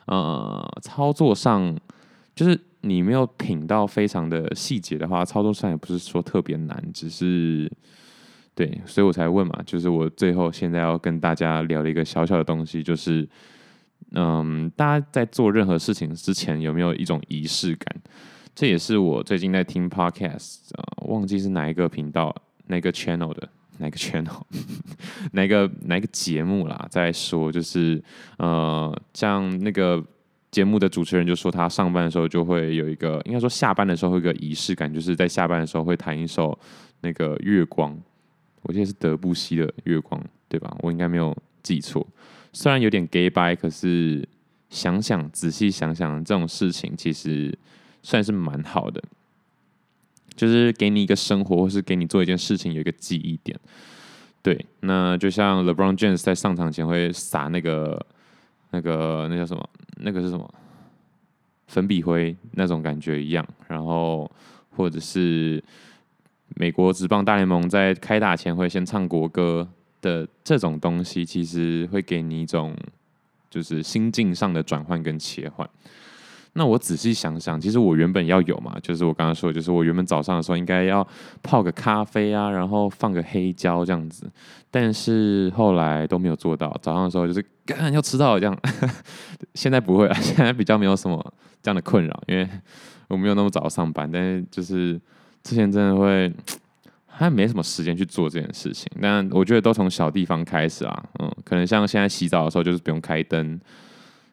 [0.07, 1.79] 呃，操作上
[2.35, 7.71] 就是你没有品到非常的细节的话，操作上也不是说特别难，只是。
[8.57, 13.29] 对，所以我才问嘛，就是我最后现在要跟大家聊的一个小小的东西，就是，
[14.13, 18.01] 嗯，大家在做任何事情之前有没有一种仪式感？
[18.55, 22.35] 这也是我最近在听 podcast 啊，忘记是哪一个频道、
[22.69, 23.47] 那个 channel 的
[23.79, 24.43] 哪个 channel，
[25.33, 28.03] 哪个哪个节目啦，在说就是，
[28.39, 30.03] 呃，像那个
[30.51, 36.59] 节目的主持人就说，他上班的时候就会有一个，应该说下班的时候会有一个仪式感，就是在下班的时候会弹一首
[37.01, 37.97] 那个月光。
[38.63, 40.75] 我记得是德布西的《月光》，对吧？
[40.81, 42.05] 我应该没有记错。
[42.53, 44.27] 虽然有点 gay bye，可是
[44.71, 47.57] 想想仔细想想，这种事情其实
[48.03, 49.01] 算是蛮好的，
[50.37, 53.59] 就是给你一个生活，或是给你做一件事情有一个记忆点。
[54.43, 58.07] 对，那就像 LeBron James 在上场前会撒那个、
[58.71, 59.69] 那个、那叫什么？
[59.97, 60.55] 那个是什么？
[61.67, 63.45] 粉笔灰那种感觉一样。
[63.67, 64.31] 然后，
[64.77, 65.63] 或者是。
[66.55, 69.69] 美国职棒大联盟在开打前会先唱国歌
[70.01, 72.75] 的这种东西，其实会给你一种
[73.51, 75.69] 就是心境上的转换跟切换。
[76.57, 81.07] 那我仔细想想，其实我原本要有嘛，就是我刚刚说，就是我原本早上的时候应该要
[81.43, 84.29] 泡个咖啡啊，然后放个黑胶这样子，
[84.71, 86.77] 但是后来都没有做到。
[86.83, 87.45] 早上的时候就是
[87.93, 88.59] 要迟到了这样，
[89.55, 92.49] 现在不会了， 现在比较没有什么这样的困扰，因为
[93.09, 95.01] 我没有那么早上班，但是就是。
[95.43, 96.35] 之前真的会
[97.07, 103.61] 还没什么时间去做这件事情，但我觉得都从小地方开始啊，嗯，可能像现在洗澡的时候就是不用开灯，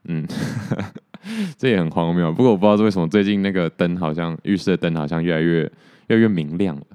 [0.06, 0.28] 嗯，
[1.58, 2.32] 这也很荒谬。
[2.32, 5.62] 不过我不知道是为什么最近那个灯好像浴室的灯好像越来越
[6.08, 6.86] 越来越明亮了，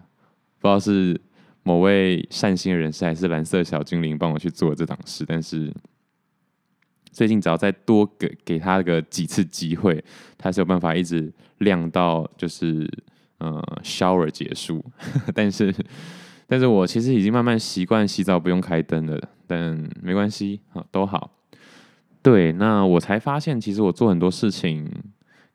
[0.61, 1.21] 不知道是
[1.63, 5.73] 某位善心的人士还是蓝色小精灵帮我去做这档事，但是
[7.11, 10.05] 最近只要再多给给他个几次机会，
[10.37, 12.89] 他是有办法一直亮到就是。
[13.41, 14.85] 呃，shower 结束，
[15.33, 15.73] 但是，
[16.49, 21.38] 但是我其实已经慢慢习惯洗澡不用开灯了，但没关系，好，都好。
[22.31, 24.87] 对，那我才发现，其实我做很多事情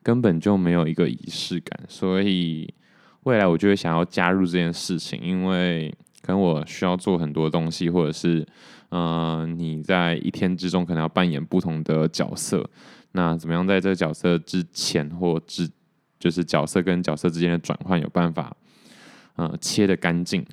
[0.01, 2.73] 根本就没有一个仪式感，所以
[3.25, 8.43] 未来我就会想要加入这件事情，因为可能我需要做很多东西，或者是，
[8.89, 12.67] 嗯、你在一天之中可能要扮演不同的角色，
[13.11, 15.69] 那怎么样在这个角色之前或之
[16.17, 18.57] 就是角色跟角色之间的转换有办法，
[19.35, 20.43] 呃，切得干净。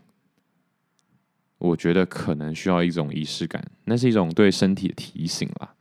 [1.57, 5.73] 我觉得可能需要一种仪式感，那是一种对身体的提醒啦。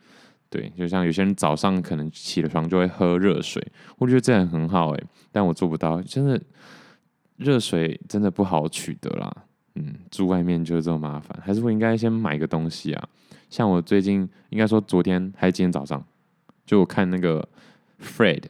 [0.50, 3.66] 对，就像有些人早上可能起了床就会喝热水，
[3.98, 6.42] 我觉得这样很好诶，但我做不到，真的
[7.38, 9.46] 热水真的不好取得啦。
[9.76, 13.10] 嗯，住外面就是这么麻烦，还是我应该先买个东西啊？
[13.50, 16.04] 像我最近应该说昨天还是今天早上，
[16.66, 17.48] 就我看那个
[18.02, 18.44] Fred。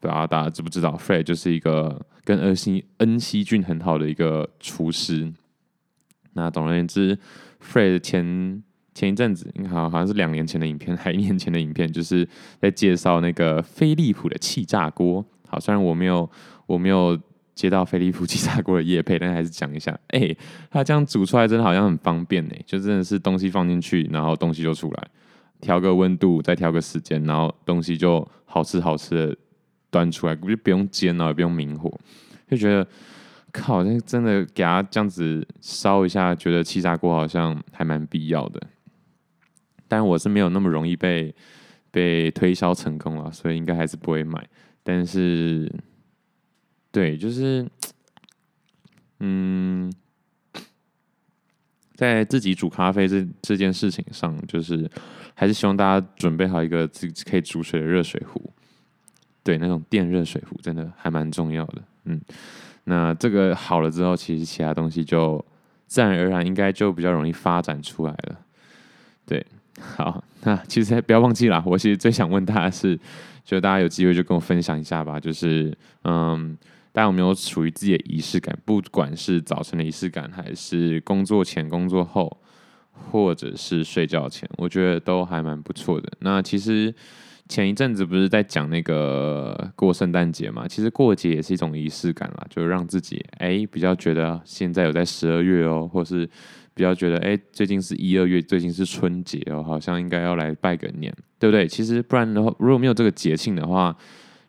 [0.00, 5.32] 不知道大家知不知道，Fred 就是一个跟恩熙恩熙俊很好的一个厨师。
[6.34, 7.18] 那总而言之
[7.60, 8.62] ，Fred 前
[8.98, 12.28] 前一阵子，你好好像是两年前的影片， 还一年前的影片，就是
[12.60, 15.24] 在介绍那个飞利浦的气炸锅。
[15.46, 16.28] 好，虽然我没有
[16.66, 17.16] 我没有
[17.54, 19.92] 接到飞利浦气炸锅的业配，但还是讲一下。
[20.08, 20.38] 哎、欸，
[20.70, 25.08] 他这样煮出来真的好像很方便呢，就真的是东西放进去，然后东西就出来，
[25.60, 29.36] 调个温度，再调个时间，然后东西就好吃好吃的。
[29.90, 31.90] 端出来，就不用煎了，也不用明火，
[32.46, 32.86] 就觉得
[33.50, 38.60] 靠，那真的给他这样子烧一下，觉得气炸锅好像还蛮必要的。
[39.88, 41.34] 但我是没有那么容易被
[41.90, 44.46] 被推销成功了，所以应该还是不会买。
[44.82, 45.70] 但是，
[46.92, 47.66] 对，就是，
[49.20, 49.92] 嗯，
[51.94, 54.90] 在自己煮咖啡这这件事情上，就是
[55.34, 58.52] 还是希望大家准备好一个自己可以煮水的热水壶。
[59.42, 61.82] 对，那种电热水壶真的还蛮重要的。
[62.04, 62.20] 嗯，
[62.84, 65.44] 那这个好了之后，其实其他东西就
[65.86, 68.40] 自然而然应该就比较容易发展出来了。
[69.26, 69.44] 对。
[69.80, 72.98] 好，那其实不要忘记了，我其实最想问大家的是，
[73.44, 75.18] 就大家有机会就跟我分享一下吧。
[75.18, 76.56] 就是，嗯，
[76.92, 78.56] 大家有没有属于自己的仪式感？
[78.64, 82.36] 不管是早晨的仪式感，还是工作前、工作后，
[82.92, 86.10] 或者是睡觉前，我觉得都还蛮不错的。
[86.20, 86.94] 那其实
[87.48, 90.68] 前一阵子不是在讲那个过圣诞节嘛？
[90.68, 96.28] 其实过节也是一种仪式感啦，就让自己哎比较觉得现在有在十二月哦，或是。
[96.78, 101.66] 比较觉得，哎、最近是一二月，最近是春节哦，好像应该要来拜个年，对不对？
[101.66, 103.96] 其实不然的话，如果没有这个节庆的话，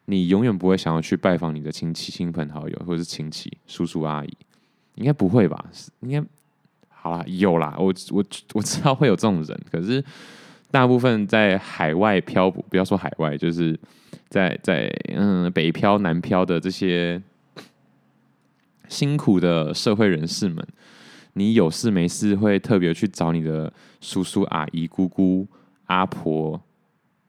[0.06, 4.32] 你永远不会想要去拜访你的亲戚、亲朋好友，或者是亲戚、叔叔阿姨，
[4.94, 5.66] 应该不会吧？
[6.02, 6.24] 应该
[6.88, 8.24] 好啦，有啦，我我
[8.54, 10.04] 我知道会有这种人，可是
[10.70, 13.76] 大部分在海外漂泊，不要说海外，就是
[14.28, 17.20] 在在嗯北漂、南漂的这些
[18.88, 20.64] 辛苦的社会人士们。
[21.40, 23.72] 你有事没事会特别去找你的
[24.02, 25.48] 叔叔阿姨、姑姑、
[25.86, 26.62] 阿婆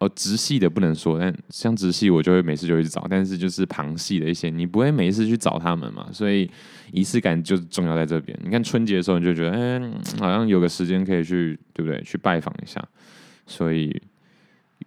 [0.00, 6.50] 哦，直系的不能说，但像直系我就会每次就会去找，但是就是旁系的一些，你不会每次去找他们嘛，所以
[6.90, 8.36] 仪式感就是重要在这边。
[8.42, 9.78] 你看春节的时候，你就觉得，哎，
[10.18, 12.02] 好像有个时间可以去，对不对？
[12.02, 12.82] 去拜访一下。
[13.46, 13.94] 所以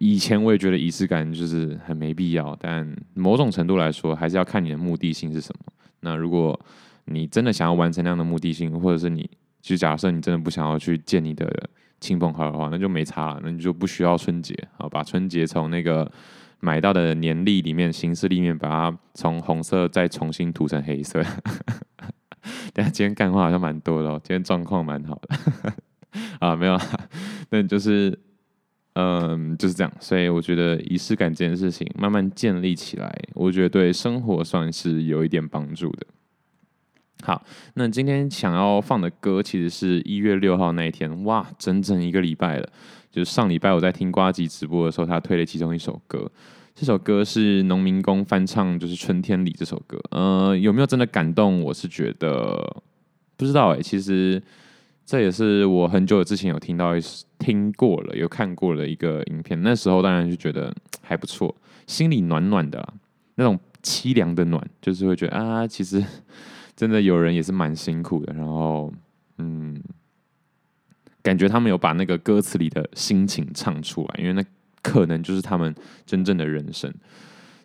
[0.00, 5.72] 以前我也觉得仪式感就是很没必要，但某种程度来说，还是要看你的目的性是什么。
[6.00, 6.58] 那如果
[7.06, 9.28] 你真的想要完成那样的目的性，或者是你，
[9.60, 11.68] 就假设你真的不想要去见你的
[12.00, 16.10] 亲朋好友的话，那就没差了，那你就不需要春节，好，把春节从那个
[16.60, 21.22] 买到的年历里面、形式里面，把它从红色再重新涂成黑色。
[22.74, 25.74] 但今天干话好像蛮多的哦，今天状况蛮好的。
[26.40, 26.78] 啊，没有，
[27.50, 28.18] 那就是，
[28.94, 29.92] 嗯，就是这样。
[29.98, 36.06] 所以我觉得仪式感这件事情慢慢建立起来，我觉得对生活算是有一点帮助的。
[37.24, 42.68] 好，那今天想要放的歌其实是一月六号那一天，哇，整整一个礼拜了。
[43.10, 46.30] 就是上礼拜我在听呱吉直播的时候，他推了其中一首歌，
[46.74, 49.98] 这首歌是农民工翻唱，就是《春天里》这首歌。
[50.10, 51.62] 呃，有没有真的感动？
[51.62, 52.82] 我是觉得
[53.38, 54.42] 不知道哎、其实
[55.06, 56.92] 这也是我很久之前有听到、
[57.38, 59.58] 听过了、有看过了一个影片。
[59.62, 60.70] 那时候当然就觉得
[61.00, 61.56] 还不错，
[61.86, 62.86] 心里暖暖的，
[63.36, 66.04] 那种凄凉的暖，就是会觉得啊，其实。
[66.76, 68.92] 真的有人也是蛮辛苦的，然后
[69.38, 69.80] 嗯，
[71.22, 74.44] 感觉他们有把那个歌词里的心情唱出来，因为那
[74.82, 75.72] 可能就是他们
[76.04, 76.92] 真正的人生。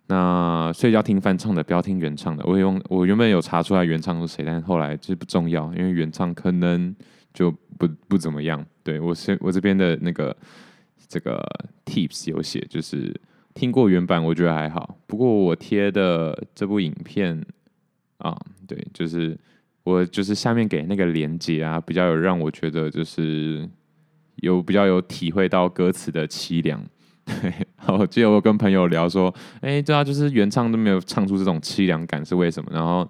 [0.07, 2.45] 那所以要听翻唱的，不要听原唱的。
[2.45, 6.95] 我用我原本有查出来原唱是谁，但是后来这不重要，因为原唱可能
[7.33, 8.63] 就不不怎么样。
[8.83, 10.35] 对，我是我这边的那个
[11.07, 11.43] 这个
[11.85, 13.13] tips 有写，就是
[13.53, 14.97] 听过原版，我觉得还好。
[15.07, 17.43] 不过我贴的这部影片。
[18.19, 19.37] 啊，对，就是
[19.83, 23.67] 我就是下面给那个连接啊，比较有让我觉得就是
[24.37, 26.81] 有比较有体会到歌词的凄凉。
[27.25, 27.53] 对，
[27.87, 32.71] 我记得我跟朋友聊说，哎，对啊，就是原唱都没有唱出这种凄凉感是为什么？
[32.73, 33.07] 然后，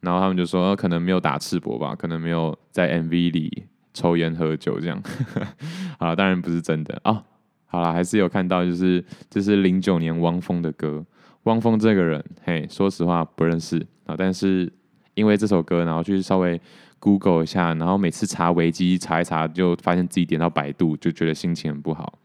[0.00, 5.02] 然后他们就说，可能没有打赤膊吧，可能没有在 MV 里抽烟喝酒这样。
[5.98, 7.22] 啊，当然不是真的啊。
[7.66, 11.04] 好了，还是有看到，就是这是零九年汪峰的歌。
[11.44, 14.72] 汪峰这个人，嘿，说实话不认识啊，但是
[15.14, 16.60] 因为这首歌，然后去稍微
[16.98, 22.18] Google 一下，然后每次查维基查一查，就发现自己点到百度，就觉得心情很不好。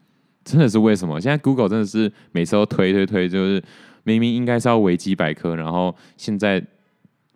[0.44, 1.20] 真的是为什么？
[1.20, 3.62] 现在 Google 真的是每次都推推推，就是
[4.04, 6.64] 明明应该是要维基百科，然后现在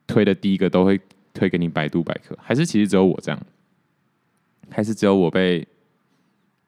[0.06, 1.00] 推的第一个都会
[1.34, 3.40] 推给你百度百科，还是其实只有我这样？
[4.70, 5.66] 还是只有我被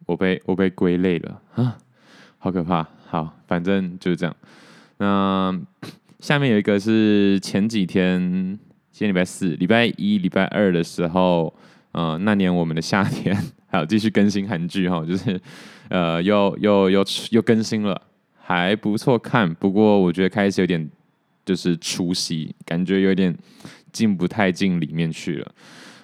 [0.04, 1.78] 我被我被归类了啊？
[2.36, 2.86] 好可怕！
[3.06, 4.36] 好，反正就是这样。
[5.04, 5.54] 那
[6.18, 8.18] 下面有一个是前几天，
[8.90, 11.52] 今天礼拜四、礼拜一、礼拜二的时候，
[11.92, 13.36] 呃，那年我们的夏天，
[13.66, 15.38] 还有继续更新韩剧哈，就是
[15.90, 18.00] 呃，又又又又更新了，
[18.40, 19.52] 还不错看。
[19.56, 20.90] 不过我觉得开始有点
[21.44, 23.36] 就是出戏，感觉有点
[23.92, 25.52] 进不太进里面去了。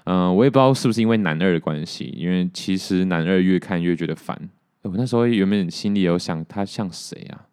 [0.04, 4.38] 嗯、我也不知道是不是因为男二的关系，因为其实男二越看越觉得烦。
[4.82, 7.46] 我那时候原本心里有想，他像谁啊？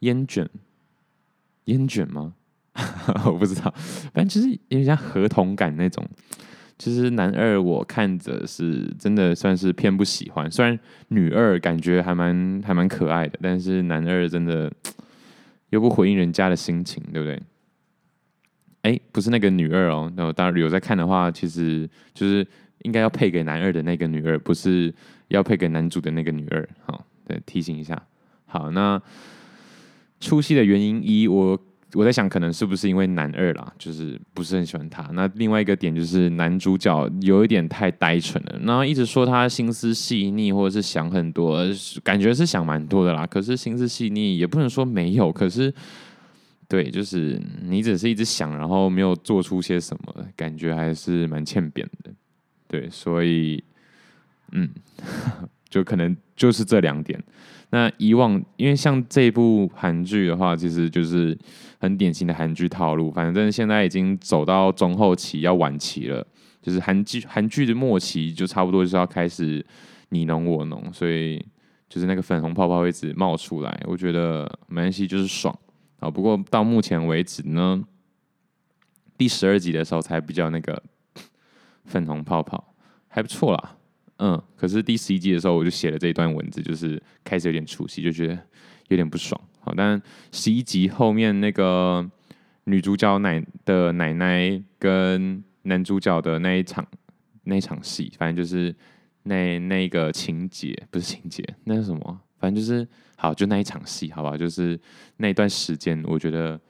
[0.00, 0.48] 烟卷，
[1.64, 2.34] 烟卷吗？
[3.26, 3.72] 我不知道，
[4.12, 6.06] 反正就是有点像合同感那种。
[6.78, 10.78] 其实男二我看着是真的算是偏不喜欢，虽然
[11.08, 14.72] 女二感觉还蛮还蛮可爱的，但是男二真的
[15.70, 17.42] 又不回应人家的心情，对不对？
[18.82, 22.46] 哎，不是那个女二哦，那我当然有在看的话，其实就是
[22.82, 24.94] 应该要配给男二的那个女二，不是
[25.26, 26.68] 要配给男主的那个女二。
[26.86, 28.00] 好，对，提醒一下。
[28.46, 29.02] 好，那
[30.20, 31.58] 出戏的原因一我。
[31.94, 35.02] 我在想，可能是不是因为男二啦，就是不是很喜欢他。
[35.14, 41.64] 那另外一个点就是男主角有一点太单纯了，然后一直说他心思细腻，或者是想很多，
[42.04, 43.26] 感觉是想蛮多的啦。
[43.26, 45.72] 可是心思细腻也不能说没有，可是
[46.68, 52.12] 对，就是你只是一直想，然后没有做出些什么，感觉还是蛮欠扁的。
[52.66, 53.64] 对，所以
[54.52, 54.68] 嗯，
[55.70, 57.18] 就可能就是这两点。
[57.70, 61.36] 那以往，因为像这部韩剧的话，其实就是
[61.78, 63.10] 很典型的韩剧套路。
[63.10, 66.26] 反正现在已经走到中后期，要晚期了，
[66.62, 69.64] 就是韩剧韩剧的末期，就差不多就是要开始
[70.08, 71.44] 你侬我侬，所以
[71.90, 73.82] 就是那个粉红泡泡会一直冒出来。
[73.86, 75.54] 我觉得没关系，就是爽
[76.00, 76.10] 啊。
[76.10, 77.84] 不过到目前为止呢，
[79.18, 80.82] 第十二集的时候才比较那个
[81.84, 82.72] 粉红泡泡，
[83.08, 83.74] 还不错啦。
[84.18, 88.34] 嗯，可是第十一集的时候，我就写了这一段文字，就是开始有点出戏，就觉得
[88.88, 89.40] 有点不爽。
[89.60, 90.00] 好，但
[90.32, 92.04] 十一集后面那个
[92.64, 96.84] 女主角奶的奶奶跟男主角的那一场
[97.44, 98.74] 那一场戏，反正就是
[99.22, 102.20] 那那个情节不是情节，那是什么？
[102.38, 104.36] 反正就是好，就那一场戏，好不好？
[104.36, 104.78] 就是
[105.18, 106.60] 那一段时间，我觉得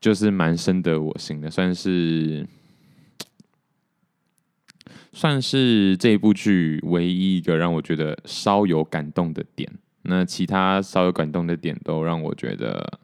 [0.00, 2.44] 就是蛮深得我心的，算是。
[5.12, 9.70] 算是这部剧唯一一个让我觉得稍有感动的点。
[10.04, 12.98] 那其他稍有感动的点都让我觉得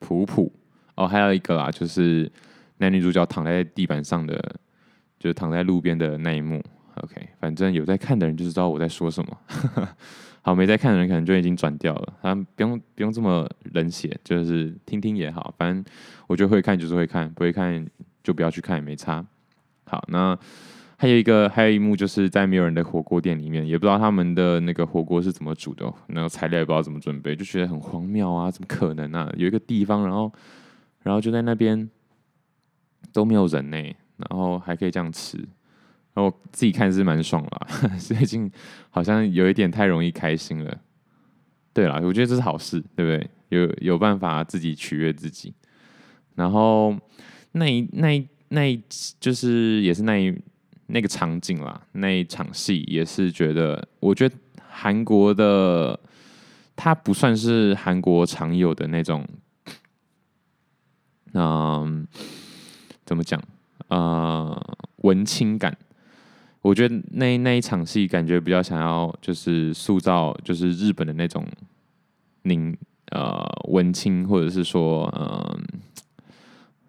[0.00, 0.52] 普普
[0.96, 1.06] 哦。
[1.06, 2.28] 还有一个啦，就是
[2.78, 4.56] 男女主角躺在地板上的，
[5.20, 6.60] 就是躺在路边的那一幕。
[6.96, 9.38] OK，反正有在看的人就知道我在说什么。
[10.42, 12.12] 好，没在看的人可能就已经转掉了。
[12.22, 15.54] 他不用不用这么冷血，就是听听也好。
[15.56, 15.84] 反正
[16.26, 17.86] 我觉得会看就是会看，不会看
[18.22, 19.24] 就不要去看也没差。
[19.84, 20.36] 好，那。
[21.04, 28.50] 还有一个，还有一幕，就是在没有人的火锅店里面，也不知道他们的那个火锅是怎么煮的，那个材料也不知道怎么准备，就觉得很荒谬啊！
[28.50, 29.30] 怎么可能啊？
[29.36, 30.32] 有一个地方，然后，
[31.02, 31.90] 然后就在那边
[33.12, 33.76] 都没有人呢，
[34.16, 35.36] 然后还可以这样吃，
[36.14, 37.66] 然后自己看是蛮爽啦，
[38.00, 38.50] 最近
[38.88, 40.74] 好像有一点太容易开心了。
[41.74, 43.30] 对啦，我觉得这是好事，对不对？
[43.50, 45.52] 有有办法自己取悦自己，
[46.34, 46.96] 然后
[47.52, 48.82] 那一那一那一
[49.20, 50.34] 就是也是那一。
[50.86, 54.36] 那个场景啦，那一场戏也是觉得，我觉得
[54.68, 55.98] 韩国的
[56.76, 59.26] 它不算是韩国常有的那种，
[61.32, 62.06] 嗯、
[63.06, 63.42] 怎么讲？
[63.88, 65.76] 呃，文青感。
[66.60, 71.46] 我觉得那那一场戏感觉比较想要就是塑造，就是日本的那种
[72.42, 72.76] 宁
[73.10, 75.64] 呃文青，或者是说嗯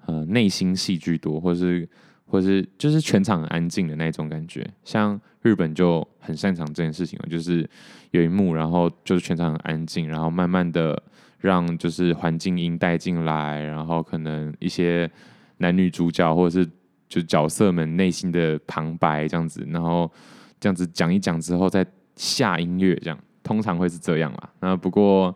[0.05, 1.87] 呃内心戏居多，或者是。
[2.27, 7.69] 或是就是全场很安静的那种感觉，像日本就很擅长这件事情，就是
[8.11, 11.01] 有一幕，然后就是全场很安静，然后慢慢的
[11.39, 15.09] 让就是环境音带进来，然后可能一些
[15.57, 16.69] 男女主角或者是
[17.07, 20.11] 就角色们内心的旁白这样子，然后
[20.59, 24.49] 这样子讲一讲之后再下音乐，这样通常会是这样啦。
[24.61, 25.33] 那不过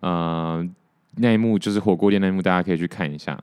[0.00, 0.64] 呃
[1.16, 3.38] 那一幕就是火锅店那一幕，大家可以去看一下。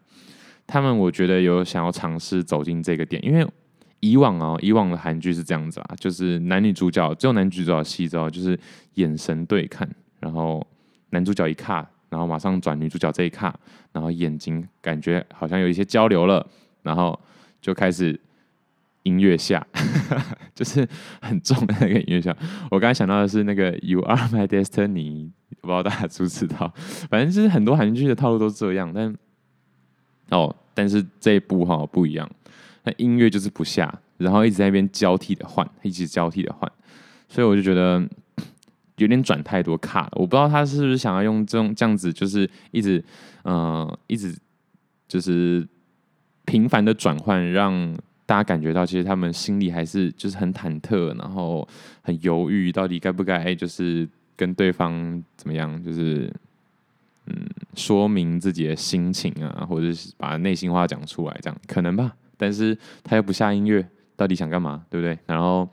[0.72, 3.44] 他们我觉得有想要尝试走进这个点，因为
[4.02, 8.58] 以往哦，以往的韩剧是这样子啊，就是男女主角只有男主角戏之后，就是
[8.94, 9.90] 眼神对看，
[10.20, 10.66] 然后
[11.10, 13.60] 男主角一卡，然后马上转女主角这一卡，
[13.92, 16.46] 然后眼睛感觉好像有一些交流了，
[16.84, 17.20] 然后
[17.60, 18.18] 就开始
[19.02, 19.66] 音乐下，
[20.54, 20.88] 就是
[21.20, 22.34] 很重的那个音乐下。
[22.70, 26.72] 我刚才想到的是那个 You Are My Destiny，不知道大家知不知道？
[27.10, 29.16] 反正就是很多韩剧的套路都是这样，但。
[30.32, 32.30] 哦，但是这一部哈不一样，
[32.84, 36.72] 那音乐就是不下，然后一直在那边交替的换，一直交替的换，
[37.28, 38.08] 所以我就觉得
[38.98, 40.12] 有点转太多卡了。
[40.14, 43.04] 我不知道他是不是想要用这种这样子，就是一直
[43.44, 44.38] 嗯、一直
[45.08, 45.68] 就是
[46.46, 51.68] 频繁的转换，让大家感觉到其实他们心里还是就是很忐忑，然后
[52.02, 56.32] 很犹豫，到底该不该就是跟对方怎么样，就是。
[57.30, 62.14] 嗯，说明自己的心情啊，或者是把内心话讲出来，这样可能吧。
[62.38, 64.84] 但是他又不下音乐，到底想干嘛？
[64.90, 65.18] 对不对？
[65.26, 65.70] 然后，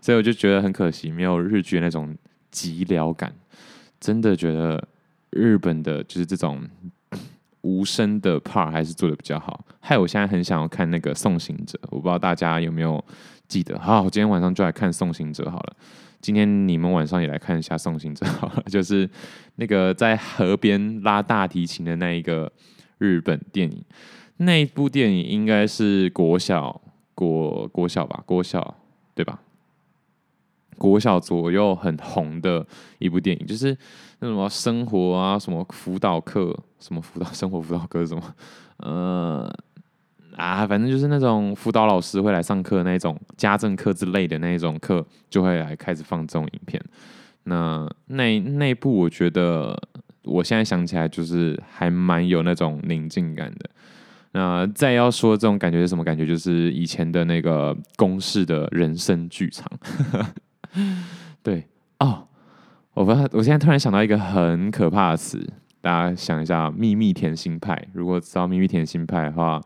[0.00, 2.16] 所以我就觉得很可惜，没有日剧那种
[2.52, 3.32] 寂寥感。
[4.00, 4.86] 真的觉得
[5.30, 6.62] 日本的就是这种
[7.62, 13.02] 无声的 part 还是做的比较好，害我现在很想要看那个《送行者》，我不知道大家有没有
[13.48, 13.78] 记得。
[13.78, 15.76] 好，我今天晚上就来看《送行者》好了。
[16.24, 19.06] 今天你们晚上也来看一下《送行者》好了， 就是
[19.56, 22.50] 那个在河边拉大提琴的那一个
[22.96, 23.84] 日本电影。
[24.38, 26.80] 那一部电影应该是国小
[27.14, 28.74] 国国小吧，国小
[29.14, 29.38] 对吧？
[30.78, 32.66] 国小左右很红的
[32.98, 33.76] 一部电影，就是
[34.20, 38.34] 那什么生活啊，什么辅导课，什么辅导生活辅导课什么？
[38.78, 39.54] 呃
[40.36, 46.82] 啊，反正就是那种辅导老师会来上课那种家政课之类的那一种课，就会来开始放这种影片。
[47.44, 49.78] 那那那部我觉得，
[50.22, 53.70] 我现在想起来就是还蛮有那种宁静感的。
[54.32, 56.26] 那再要说这种感觉是什么感觉？
[56.26, 59.70] 就是以前的那个公式的人生剧场。
[61.40, 61.68] 对
[62.00, 62.26] 哦，
[62.94, 65.46] 我不，我现在突然想到一个很可怕的词，
[65.80, 67.80] 大家想一下，秘密甜心派。
[67.92, 69.60] 如果知道秘密甜心派的话，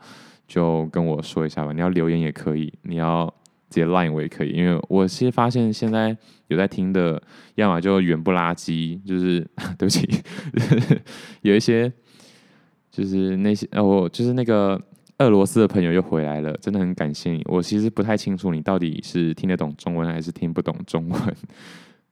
[0.49, 1.73] 就跟我说一下吧。
[1.73, 3.33] 你要留言也可以，你要
[3.71, 6.17] 直接 line 我也可以，因为我其实发现现在
[6.49, 7.23] 有在听的，
[7.55, 9.47] 要么就远不拉几，就是
[9.79, 10.09] 对不起，
[11.43, 11.93] 有一些
[12.91, 14.83] 就是那些哦，就是那个。
[15.21, 17.43] 俄罗斯的朋友又回来了，真的很感谢你。
[17.47, 21.21] 我其实不太清楚你到底是听得懂中文还是听不懂中文，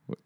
[0.06, 0.16] 我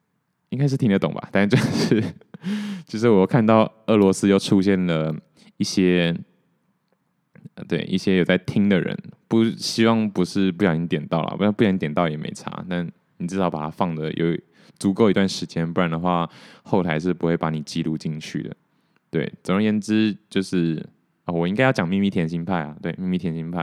[0.48, 1.28] 应该是听得懂吧。
[1.30, 2.02] 但就是，
[2.88, 5.14] 就是我看到俄罗斯又出现了
[5.58, 6.16] 一些，
[7.68, 8.96] 对一些有在听的人，
[9.28, 12.64] 不希望不是不小心点到了，不然不小心点到也没差。
[12.68, 14.38] 但你至少把它放的有
[14.78, 16.28] 足够一段时间，不然的话
[16.62, 18.56] 后台是不会把你记录进去的。
[19.10, 20.84] 对，总而言之就是。
[21.26, 23.62] 我应该要讲《秘密甜心派》啊，对，《秘密甜心派》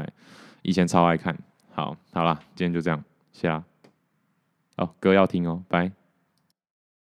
[0.62, 1.38] 以前超爱看。
[1.74, 3.62] 好，好了，今天就这样，谢啦。
[4.78, 5.97] 哦，歌要听哦，拜。